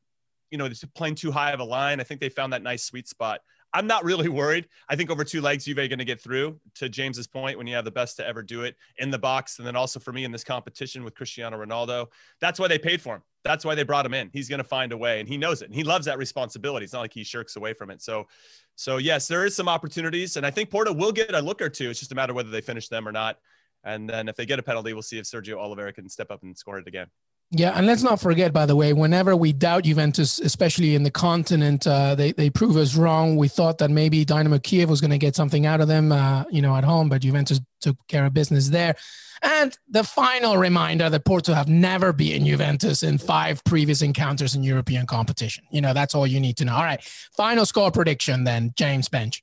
you 0.51 0.57
know, 0.57 0.69
playing 0.93 1.15
too 1.15 1.31
high 1.31 1.51
of 1.51 1.61
a 1.61 1.63
line. 1.63 1.99
I 1.99 2.03
think 2.03 2.19
they 2.19 2.29
found 2.29 2.53
that 2.53 2.61
nice 2.61 2.83
sweet 2.83 3.07
spot. 3.07 3.39
I'm 3.73 3.87
not 3.87 4.03
really 4.03 4.29
worried. 4.29 4.67
I 4.87 4.95
think 4.95 5.09
over 5.09 5.23
two 5.23 5.41
legs, 5.41 5.65
Juve 5.65 5.77
going 5.77 5.97
to 5.97 6.05
get 6.05 6.21
through. 6.21 6.59
To 6.75 6.89
James's 6.89 7.25
point, 7.25 7.57
when 7.57 7.65
you 7.65 7.75
have 7.75 7.85
the 7.85 7.91
best 7.91 8.17
to 8.17 8.27
ever 8.27 8.43
do 8.43 8.61
it 8.61 8.75
in 8.97 9.09
the 9.09 9.17
box, 9.17 9.57
and 9.57 9.67
then 9.67 9.75
also 9.75 9.99
for 9.99 10.13
me 10.13 10.25
in 10.25 10.31
this 10.31 10.43
competition 10.43 11.03
with 11.03 11.15
Cristiano 11.15 11.57
Ronaldo, 11.57 12.07
that's 12.39 12.59
why 12.59 12.67
they 12.67 12.77
paid 12.77 13.01
for 13.01 13.15
him. 13.15 13.23
That's 13.43 13.65
why 13.65 13.75
they 13.75 13.83
brought 13.83 14.05
him 14.05 14.13
in. 14.13 14.29
He's 14.31 14.47
going 14.47 14.59
to 14.59 14.63
find 14.63 14.91
a 14.91 14.97
way, 14.97 15.19
and 15.19 15.27
he 15.27 15.37
knows 15.37 15.61
it. 15.61 15.65
And 15.65 15.75
he 15.75 15.83
loves 15.83 16.05
that 16.05 16.17
responsibility. 16.17 16.83
It's 16.83 16.93
not 16.93 17.01
like 17.01 17.13
he 17.13 17.23
shirks 17.23 17.55
away 17.55 17.73
from 17.73 17.89
it. 17.89 18.01
So, 18.01 18.27
so 18.75 18.97
yes, 18.97 19.27
there 19.27 19.45
is 19.45 19.55
some 19.55 19.67
opportunities, 19.67 20.37
and 20.37 20.45
I 20.45 20.51
think 20.51 20.69
Porto 20.69 20.93
will 20.93 21.11
get 21.11 21.33
a 21.33 21.41
look 21.41 21.61
or 21.61 21.69
two. 21.69 21.89
It's 21.89 21.99
just 21.99 22.11
a 22.11 22.15
matter 22.15 22.33
whether 22.33 22.49
they 22.49 22.61
finish 22.61 22.87
them 22.89 23.07
or 23.07 23.11
not. 23.11 23.39
And 23.83 24.09
then 24.09 24.29
if 24.29 24.35
they 24.35 24.45
get 24.45 24.59
a 24.59 24.63
penalty, 24.63 24.93
we'll 24.93 25.01
see 25.01 25.17
if 25.17 25.25
Sergio 25.25 25.57
Oliveira 25.57 25.91
can 25.91 26.07
step 26.07 26.31
up 26.31 26.43
and 26.43 26.57
score 26.57 26.77
it 26.77 26.87
again. 26.87 27.07
Yeah, 27.55 27.73
and 27.75 27.85
let's 27.85 28.01
not 28.01 28.19
forget, 28.19 28.51
by 28.51 28.65
the 28.65 28.75
way, 28.75 28.93
whenever 28.93 29.35
we 29.35 29.53
doubt 29.53 29.83
Juventus, 29.83 30.39
especially 30.39 30.95
in 30.95 31.03
the 31.03 31.11
continent, 31.11 31.85
uh, 31.85 32.15
they 32.15 32.31
they 32.31 32.49
prove 32.49 32.77
us 32.77 32.95
wrong. 32.95 33.35
We 33.35 33.47
thought 33.47 33.77
that 33.77 33.91
maybe 33.91 34.25
Dynamo 34.25 34.57
Kiev 34.57 34.89
was 34.89 35.01
going 35.01 35.11
to 35.11 35.19
get 35.19 35.35
something 35.35 35.67
out 35.67 35.79
of 35.79 35.87
them, 35.87 36.11
uh, 36.11 36.45
you 36.49 36.63
know, 36.63 36.75
at 36.75 36.83
home, 36.83 37.09
but 37.09 37.21
Juventus 37.21 37.61
took 37.79 37.95
care 38.07 38.25
of 38.25 38.33
business 38.33 38.69
there. 38.69 38.95
And 39.43 39.77
the 39.87 40.03
final 40.03 40.57
reminder 40.57 41.11
that 41.11 41.25
Porto 41.25 41.53
have 41.53 41.67
never 41.67 42.11
beaten 42.11 42.47
Juventus 42.47 43.03
in 43.03 43.19
five 43.19 43.63
previous 43.65 44.01
encounters 44.01 44.55
in 44.55 44.63
European 44.63 45.05
competition. 45.05 45.65
You 45.69 45.81
know, 45.81 45.93
that's 45.93 46.15
all 46.15 46.25
you 46.25 46.39
need 46.39 46.57
to 46.57 46.65
know. 46.65 46.73
All 46.73 46.83
right, 46.83 47.03
final 47.37 47.67
score 47.67 47.91
prediction 47.91 48.45
then, 48.45 48.73
James 48.75 49.09
Benge. 49.09 49.41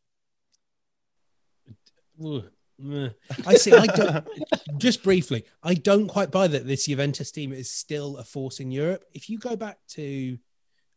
I 3.46 3.54
see. 3.54 3.72
I 3.72 3.86
don't, 3.86 4.26
just 4.78 5.02
briefly, 5.02 5.44
I 5.62 5.74
don't 5.74 6.08
quite 6.08 6.30
buy 6.30 6.48
that 6.48 6.66
this 6.66 6.86
Juventus 6.86 7.30
team 7.30 7.52
is 7.52 7.70
still 7.70 8.16
a 8.18 8.24
force 8.24 8.60
in 8.60 8.70
Europe. 8.70 9.04
If 9.12 9.28
you 9.28 9.38
go 9.38 9.56
back 9.56 9.78
to, 9.90 10.38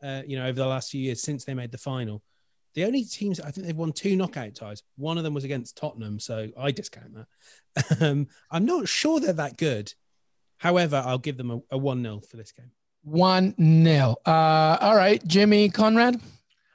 uh, 0.02 0.22
you 0.26 0.38
know, 0.38 0.46
over 0.46 0.60
the 0.60 0.68
last 0.68 0.92
few 0.92 1.02
years 1.02 1.22
since 1.22 1.46
they 1.46 1.54
made 1.54 1.72
the 1.72 1.78
final, 1.78 2.24
the 2.74 2.86
only 2.86 3.04
teams 3.04 3.40
I 3.40 3.52
think 3.52 3.68
they've 3.68 3.76
won 3.76 3.92
two 3.92 4.16
knockout 4.16 4.56
ties. 4.56 4.84
One 4.98 5.18
of 5.18 5.24
them 5.24 5.34
was 5.34 5.44
against 5.44 5.78
Tottenham, 5.78 6.20
so 6.20 6.50
I 6.58 6.72
discount 6.72 7.14
that. 7.16 7.28
Um, 8.00 8.28
I'm 8.52 8.66
not 8.66 8.88
sure 8.88 9.20
they're 9.20 9.34
that 9.34 9.58
good. 9.58 9.92
However, 10.58 11.02
I'll 11.04 11.18
give 11.18 11.38
them 11.38 11.50
a, 11.50 11.60
a 11.72 11.78
one 11.78 12.04
0 12.04 12.22
for 12.30 12.38
this 12.38 12.52
game. 12.52 12.72
One 13.04 13.56
0 13.60 14.16
uh, 14.26 14.78
All 14.80 14.96
right, 14.96 15.26
Jimmy 15.26 15.70
Conrad. 15.70 16.22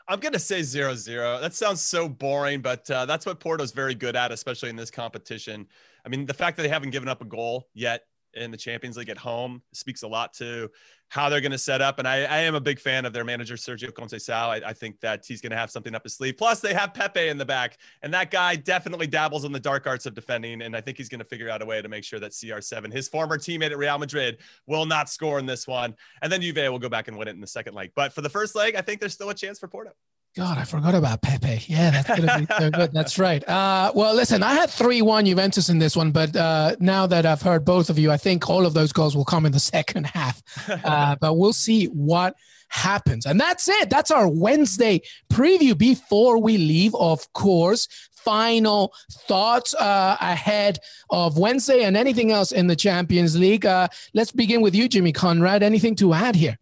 I'm 0.09 0.21
going 0.21 0.33
to 0.33 0.39
say 0.39 0.63
zero 0.63 0.95
zero. 0.95 1.39
That 1.39 1.55
sounds 1.55 1.83
so 1.83 2.09
boring, 2.09 2.63
but 2.63 2.91
uh, 2.91 3.05
that's 3.05 3.27
what 3.27 3.41
Porto's 3.41 3.73
very 3.73 3.95
good 3.95 4.17
at, 4.17 4.33
especially 4.33 4.71
in 4.71 4.77
this 4.77 4.91
competition. 4.91 5.67
I 6.05 6.09
mean, 6.09 6.25
the 6.25 6.33
fact 6.35 6.57
that 6.57 6.63
they 6.63 6.71
haven't 6.71 6.91
given 6.91 7.09
up 7.09 7.21
a 7.21 7.27
goal 7.27 7.69
yet 7.75 8.05
in 8.39 8.51
the 8.51 8.57
Champions 8.57 8.97
League 8.97 9.09
at 9.09 9.19
home 9.19 9.63
speaks 9.73 10.03
a 10.03 10.09
lot 10.09 10.33
to 10.35 10.71
how 11.11 11.29
they're 11.29 11.41
going 11.41 11.53
to 11.53 11.59
set 11.59 11.81
up. 11.81 11.99
And 11.99 12.07
I, 12.07 12.25
I, 12.25 12.39
am 12.41 12.55
a 12.55 12.61
big 12.61 12.79
fan 12.79 13.07
of 13.07 13.13
their 13.13 13.25
manager, 13.25 13.55
Sergio 13.55 13.91
Conceição. 13.91 14.49
I, 14.49 14.61
I 14.67 14.73
think 14.75 15.01
that 15.01 15.25
he's 15.27 15.41
going 15.41 15.51
to 15.51 15.57
have 15.57 15.71
something 15.71 15.95
up 15.95 16.03
his 16.03 16.15
sleeve. 16.15 16.37
Plus, 16.37 16.61
they 16.61 16.75
have 16.75 16.93
Pepe 16.93 17.29
in 17.29 17.39
the 17.39 17.47
back, 17.47 17.79
and 18.03 18.13
that 18.13 18.31
guy 18.31 18.57
definitely 18.57 19.07
dabbles 19.07 19.45
in 19.45 19.53
the 19.53 19.61
dark 19.61 19.87
arts 19.87 20.05
of 20.05 20.15
defending. 20.15 20.63
And 20.63 20.77
I 20.77 20.81
think 20.81 20.99
he's 20.99 21.09
going 21.09 21.21
to 21.21 21.25
figure 21.25 21.49
out 21.49 21.63
a 21.63 21.67
way 21.67 21.81
to 21.81 21.89
make 21.89 22.05
sure 22.05 22.21
that 22.21 22.33
CR7, 22.33 22.93
his 22.93 23.09
former 23.09 23.39
teammate 23.39 23.71
at 23.71 23.79
Real 23.79 23.99
Madrid, 23.99 24.39
will 24.67 24.85
not 24.85 25.09
score 25.09 25.39
in 25.39 25.47
this 25.47 25.67
one. 25.67 25.95
And 26.21 26.31
then 26.31 26.43
Juve 26.43 26.71
will 26.71 26.79
go 26.79 26.91
back 26.91 27.09
and 27.09 27.17
win 27.17 27.29
it 27.29 27.33
in 27.33 27.41
the 27.41 27.47
second 27.47 27.75
leg. 27.75 27.93
But 27.95 28.13
for 28.13 28.21
the 28.21 28.31
first 28.31 28.55
leg, 28.55 28.75
I 28.75 28.83
think 28.83 29.01
there's 29.01 29.15
still 29.15 29.31
a 29.31 29.35
chance 29.35 29.59
for 29.59 29.69
Porto. 29.69 29.93
God, 30.37 30.57
I 30.59 30.65
forgot 30.65 30.95
about 30.95 31.21
Pepe. 31.23 31.65
Yeah, 31.67 31.91
that's 31.91 32.09
gonna 32.09 32.39
be 32.39 32.47
so 32.59 32.71
good. 32.71 32.93
That's 32.95 33.19
right. 33.19 33.47
Uh, 33.49 33.91
well, 33.95 34.15
listen, 34.15 34.43
I 34.43 34.55
had 34.55 34.71
three-one 34.71 35.27
Juventus 35.27 35.69
in 35.69 35.79
this 35.81 35.97
one, 35.97 36.13
but 36.13 36.37
uh, 36.37 36.77
now 36.79 37.07
that 37.09 37.27
I've 37.27 37.43
heard 37.43 37.65
both 37.65 37.91
of 37.91 37.99
you, 37.99 38.13
I 38.13 38.19
think 38.19 38.49
all 38.49 38.65
of 38.65 38.73
those 38.73 38.93
goals 38.93 39.17
will 39.17 39.25
come 39.25 39.47
in 39.47 39.53
the 39.53 39.61
second 39.75 40.07
half. 40.07 40.41
Uh, 40.85 41.17
but 41.21 41.35
we'll 41.35 41.53
see 41.53 41.87
what 41.87 42.37
happens. 42.69 43.27
And 43.27 43.41
that's 43.41 43.69
it. 43.69 43.91
That's 43.91 44.11
our 44.11 44.29
Wednesday 44.29 45.01
preview. 45.33 45.77
Before 45.77 46.39
we 46.39 46.57
leave, 46.57 46.95
of 46.95 47.33
course, 47.33 47.89
final 48.13 48.93
thoughts 49.11 49.75
uh, 49.75 50.17
ahead 50.21 50.79
of 51.11 51.39
Wednesday 51.39 51.85
and 51.85 51.97
anything 51.97 52.31
else 52.31 52.53
in 52.53 52.67
the 52.67 52.77
Champions 52.77 53.39
League. 53.39 53.65
Uh, 53.67 53.89
let's 54.15 54.33
begin 54.33 54.61
with 54.61 54.75
you, 54.75 54.89
Jimmy 54.89 55.13
Conrad. 55.13 55.63
Anything 55.63 55.95
to 55.97 56.13
add 56.13 56.37
here? 56.37 56.59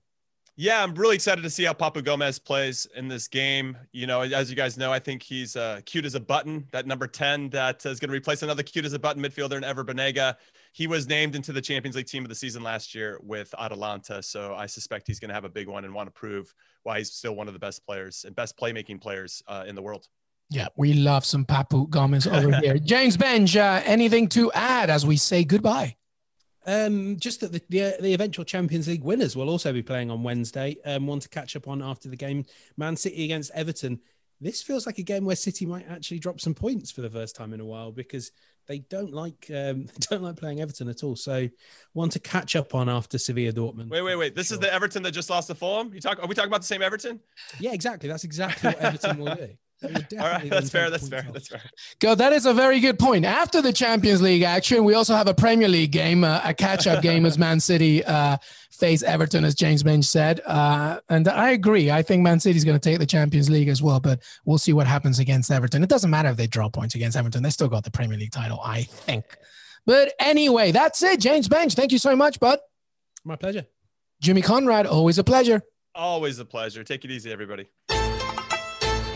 Yeah, 0.59 0.83
I'm 0.83 0.95
really 0.95 1.17
excited 1.17 1.43
to 1.43 1.51
see 1.51 1.65
how 1.65 1.75
Papu 1.75 2.03
Gomez 2.03 2.39
plays 2.39 2.87
in 2.97 3.09
this 3.09 3.29
game. 3.29 3.77
You 3.93 4.07
know, 4.07 4.23
as 4.23 4.49
you 4.49 4.57
guys 4.57 4.79
know, 4.79 4.91
I 4.91 4.99
think 4.99 5.23
he's 5.23 5.55
uh, 5.55 5.83
cute 5.85 6.07
as 6.07 6.15
a 6.15 6.21
button. 6.21 6.67
That 6.73 6.87
number 6.87 7.07
10 7.07 7.51
that 7.51 7.85
is 7.85 8.01
going 8.01 8.09
to 8.09 8.17
replace 8.17 8.43
another 8.43 8.63
cute 8.63 8.87
as 8.87 8.95
a 8.95 8.99
button 8.99 9.23
midfielder 9.23 9.59
in 9.59 9.65
Ever 9.65 9.85
Banega. 9.85 10.37
He 10.73 10.87
was 10.87 11.07
named 11.07 11.35
into 11.37 11.53
the 11.53 11.61
Champions 11.61 11.95
League 11.95 12.07
team 12.07 12.23
of 12.23 12.31
the 12.31 12.35
season 12.35 12.63
last 12.63 12.95
year 12.95 13.19
with 13.23 13.55
Atalanta. 13.59 14.23
So 14.23 14.55
I 14.55 14.65
suspect 14.65 15.07
he's 15.07 15.21
going 15.21 15.29
to 15.29 15.35
have 15.35 15.45
a 15.45 15.51
big 15.51 15.69
one 15.69 15.85
and 15.85 15.93
want 15.93 16.07
to 16.07 16.13
prove 16.13 16.55
why 16.85 16.99
he's 16.99 17.13
still 17.13 17.37
one 17.37 17.49
of 17.49 17.53
the 17.53 17.61
best 17.61 17.85
players 17.85 18.25
and 18.27 18.35
best 18.35 18.57
playmaking 18.57 19.03
players 19.03 19.43
uh, 19.49 19.65
in 19.67 19.75
the 19.75 19.83
world. 19.83 20.09
Yeah, 20.49 20.69
we 20.77 20.95
love 20.95 21.27
some 21.27 21.45
Papu 21.45 21.91
Gomez 21.91 22.27
over 22.27 22.57
here. 22.61 22.79
James 22.79 23.19
Benge, 23.19 23.57
uh, 23.61 23.83
anything 23.85 24.27
to 24.29 24.51
add 24.53 24.89
as 24.89 25.05
we 25.05 25.19
say 25.19 25.45
goodbye? 25.45 25.97
Um, 26.67 27.17
just 27.19 27.41
that 27.41 27.53
the, 27.53 27.63
the, 27.69 27.97
the 28.01 28.15
eventual 28.15 28.45
Champions 28.45 28.89
League 28.89 29.05
winners 29.05 29.37
will 29.37 29.49
also 29.49 29.73
be 29.73 29.83
playing 29.83 30.11
on 30.11 30.23
Wednesday. 30.23 30.77
Um, 30.85 31.07
one 31.07 31.21
to 31.21 31.29
catch 31.29 31.55
up 31.55 31.69
on 31.69 31.83
after 31.83 32.09
the 32.09 32.17
game, 32.17 32.45
Man 32.77 32.97
City 32.97 33.25
against 33.25 33.53
Everton. 33.55 34.01
This 34.41 34.63
feels 34.63 34.85
like 34.85 34.99
a 34.99 35.03
game 35.03 35.25
where 35.25 35.37
City 35.37 35.65
might 35.65 35.89
actually 35.89 36.19
drop 36.19 36.41
some 36.41 36.55
points 36.55 36.91
for 36.91 37.01
the 37.01 37.09
first 37.09 37.37
time 37.37 37.55
in 37.55 37.61
a 37.61 37.65
while 37.65 37.91
because 37.93 38.33
they 38.67 38.81
don't 38.81 39.13
like 39.13 39.51
um, 39.55 39.87
don't 40.11 40.23
like 40.23 40.37
playing 40.37 40.61
Everton 40.61 40.89
at 40.89 41.03
all. 41.03 41.17
So 41.17 41.49
one 41.93 42.11
to 42.11 42.19
catch 42.19 42.57
up 42.57 42.75
on 42.75 42.89
after 42.89 43.19
Sevilla 43.19 43.53
Dortmund. 43.53 43.89
Wait, 43.89 44.03
wait, 44.03 44.17
wait! 44.17 44.35
This 44.35 44.49
sure. 44.49 44.57
is 44.57 44.61
the 44.61 44.73
Everton 44.73 45.03
that 45.05 45.13
just 45.13 45.31
lost 45.31 45.49
the 45.49 45.55
Fulham. 45.55 45.95
You 45.95 46.01
talk? 46.01 46.23
Are 46.23 46.27
we 46.27 46.35
talking 46.35 46.51
about 46.51 46.63
the 46.63 46.67
same 46.67 46.83
Everton? 46.83 47.21
Yeah, 47.61 47.73
exactly. 47.73 48.09
That's 48.09 48.25
exactly 48.25 48.71
what 48.71 48.81
Everton 48.81 49.19
will 49.19 49.35
do. 49.37 49.49
All 49.83 49.91
right, 50.19 50.49
that's 50.49 50.71
fair. 50.71 50.89
That's 50.89 51.09
fair. 51.09 51.27
That's 51.33 51.49
fair. 51.49 51.61
Go. 52.01 52.15
That 52.15 52.33
is 52.33 52.47
a 52.47 52.55
very 52.55 52.81
good 52.81 52.99
point. 52.99 53.25
After 53.25 53.61
the 53.61 53.73
Champions 53.73 54.23
League 54.23 54.43
action, 54.43 54.85
we 54.85 54.95
also 54.95 55.15
have 55.15 55.29
a 55.29 55.35
Premier 55.35 55.69
League 55.69 55.93
game, 55.93 56.25
uh, 56.25 56.41
a 56.45 56.55
catch-up 56.55 57.03
game 57.03 57.27
as 57.27 57.37
Man 57.37 57.61
City 57.61 58.03
uh, 58.05 58.39
face 58.71 59.03
Everton, 59.03 59.45
as 59.45 59.55
James 59.55 59.83
Benge 59.83 60.05
said. 60.05 60.41
Uh, 60.47 61.01
and 61.11 61.29
I 61.29 61.51
agree. 61.51 61.91
I 61.91 62.03
think 62.03 62.23
Man 62.23 62.41
City 62.41 62.57
is 62.57 62.65
going 62.65 62.79
to 62.79 62.91
take 62.91 62.99
the 62.99 63.07
Champions 63.07 63.51
League 63.51 63.69
as 63.69 63.83
well, 63.83 64.01
but 64.01 64.23
we'll 64.47 64.59
see 64.59 64.73
what 64.73 64.87
happens 64.87 65.19
against 65.19 65.51
Everton. 65.51 65.83
It 65.83 65.91
doesn't 65.91 66.11
matter 66.11 66.31
if 66.31 66.37
they 66.37 66.47
draw 66.47 66.71
points 66.71 66.95
against 66.95 67.17
Everton; 67.17 67.43
they 67.43 67.51
still 67.51 67.69
got 67.69 67.85
the 67.85 67.91
Premier 67.91 68.17
League 68.17 68.33
title, 68.33 68.61
I 68.65 68.85
think. 68.85 69.25
But 69.85 70.15
anyway, 70.19 70.73
that's 70.73 71.03
it. 71.03 71.21
James 71.21 71.49
Benge, 71.49 71.75
thank 71.75 71.93
you 71.93 71.99
so 71.99 72.17
much, 72.17 72.41
bud. 72.41 72.59
My 73.25 73.37
pleasure. 73.37 73.67
Jimmy 74.23 74.41
Conrad, 74.41 74.87
always 74.87 75.19
a 75.19 75.25
pleasure. 75.25 75.63
Always 75.95 76.39
a 76.39 76.45
pleasure. 76.45 76.83
Take 76.83 77.05
it 77.05 77.11
easy, 77.11 77.31
everybody. 77.31 77.69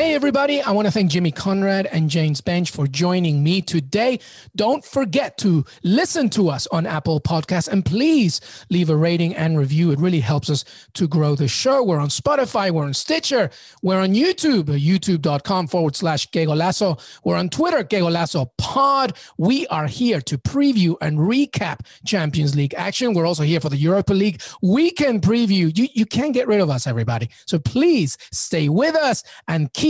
Hey, 0.01 0.15
everybody. 0.15 0.63
I 0.63 0.71
want 0.71 0.87
to 0.87 0.91
thank 0.91 1.11
Jimmy 1.11 1.31
Conrad 1.31 1.85
and 1.85 2.09
James 2.09 2.41
Benge 2.41 2.71
for 2.71 2.87
joining 2.87 3.43
me 3.43 3.61
today. 3.61 4.19
Don't 4.57 4.83
forget 4.83 5.37
to 5.39 5.67
listen 5.83 6.31
to 6.31 6.49
us 6.49 6.67
on 6.69 6.87
Apple 6.87 7.21
Podcasts 7.21 7.69
and 7.69 7.85
please 7.85 8.41
leave 8.71 8.89
a 8.89 8.97
rating 8.97 9.35
and 9.35 9.59
review. 9.59 9.91
It 9.91 10.01
really 10.01 10.21
helps 10.21 10.49
us 10.49 10.65
to 10.95 11.07
grow 11.07 11.35
the 11.35 11.49
show. 11.49 11.83
We're 11.83 12.01
on 12.01 12.09
Spotify, 12.09 12.71
we're 12.71 12.87
on 12.87 12.95
Stitcher, 12.95 13.51
we're 13.83 14.01
on 14.01 14.15
YouTube, 14.15 14.69
youtube.com 14.69 15.67
forward 15.67 15.95
slash 15.95 16.31
QueGolazo. 16.31 16.99
We're 17.23 17.37
on 17.37 17.51
Twitter, 17.51 17.85
QueGolazo 17.85 18.53
Pod. 18.57 19.13
We 19.37 19.67
are 19.67 19.87
here 19.87 20.23
to 20.23 20.39
preview 20.39 20.97
and 21.03 21.19
recap 21.19 21.81
Champions 22.07 22.57
League 22.57 22.73
action. 22.73 23.13
We're 23.13 23.27
also 23.27 23.43
here 23.43 23.61
for 23.61 23.69
the 23.69 23.77
Europa 23.77 24.15
League 24.15 24.41
weekend 24.63 25.21
preview. 25.21 25.77
You, 25.77 25.89
you 25.93 26.07
can't 26.07 26.33
get 26.33 26.49
rid 26.49 26.63
of 26.63 26.71
us, 26.71 26.87
everybody. 26.87 27.29
So 27.45 27.59
please 27.59 28.17
stay 28.33 28.71
with 28.71 28.95
us 28.95 29.23
and 29.47 29.71
keep 29.75 29.90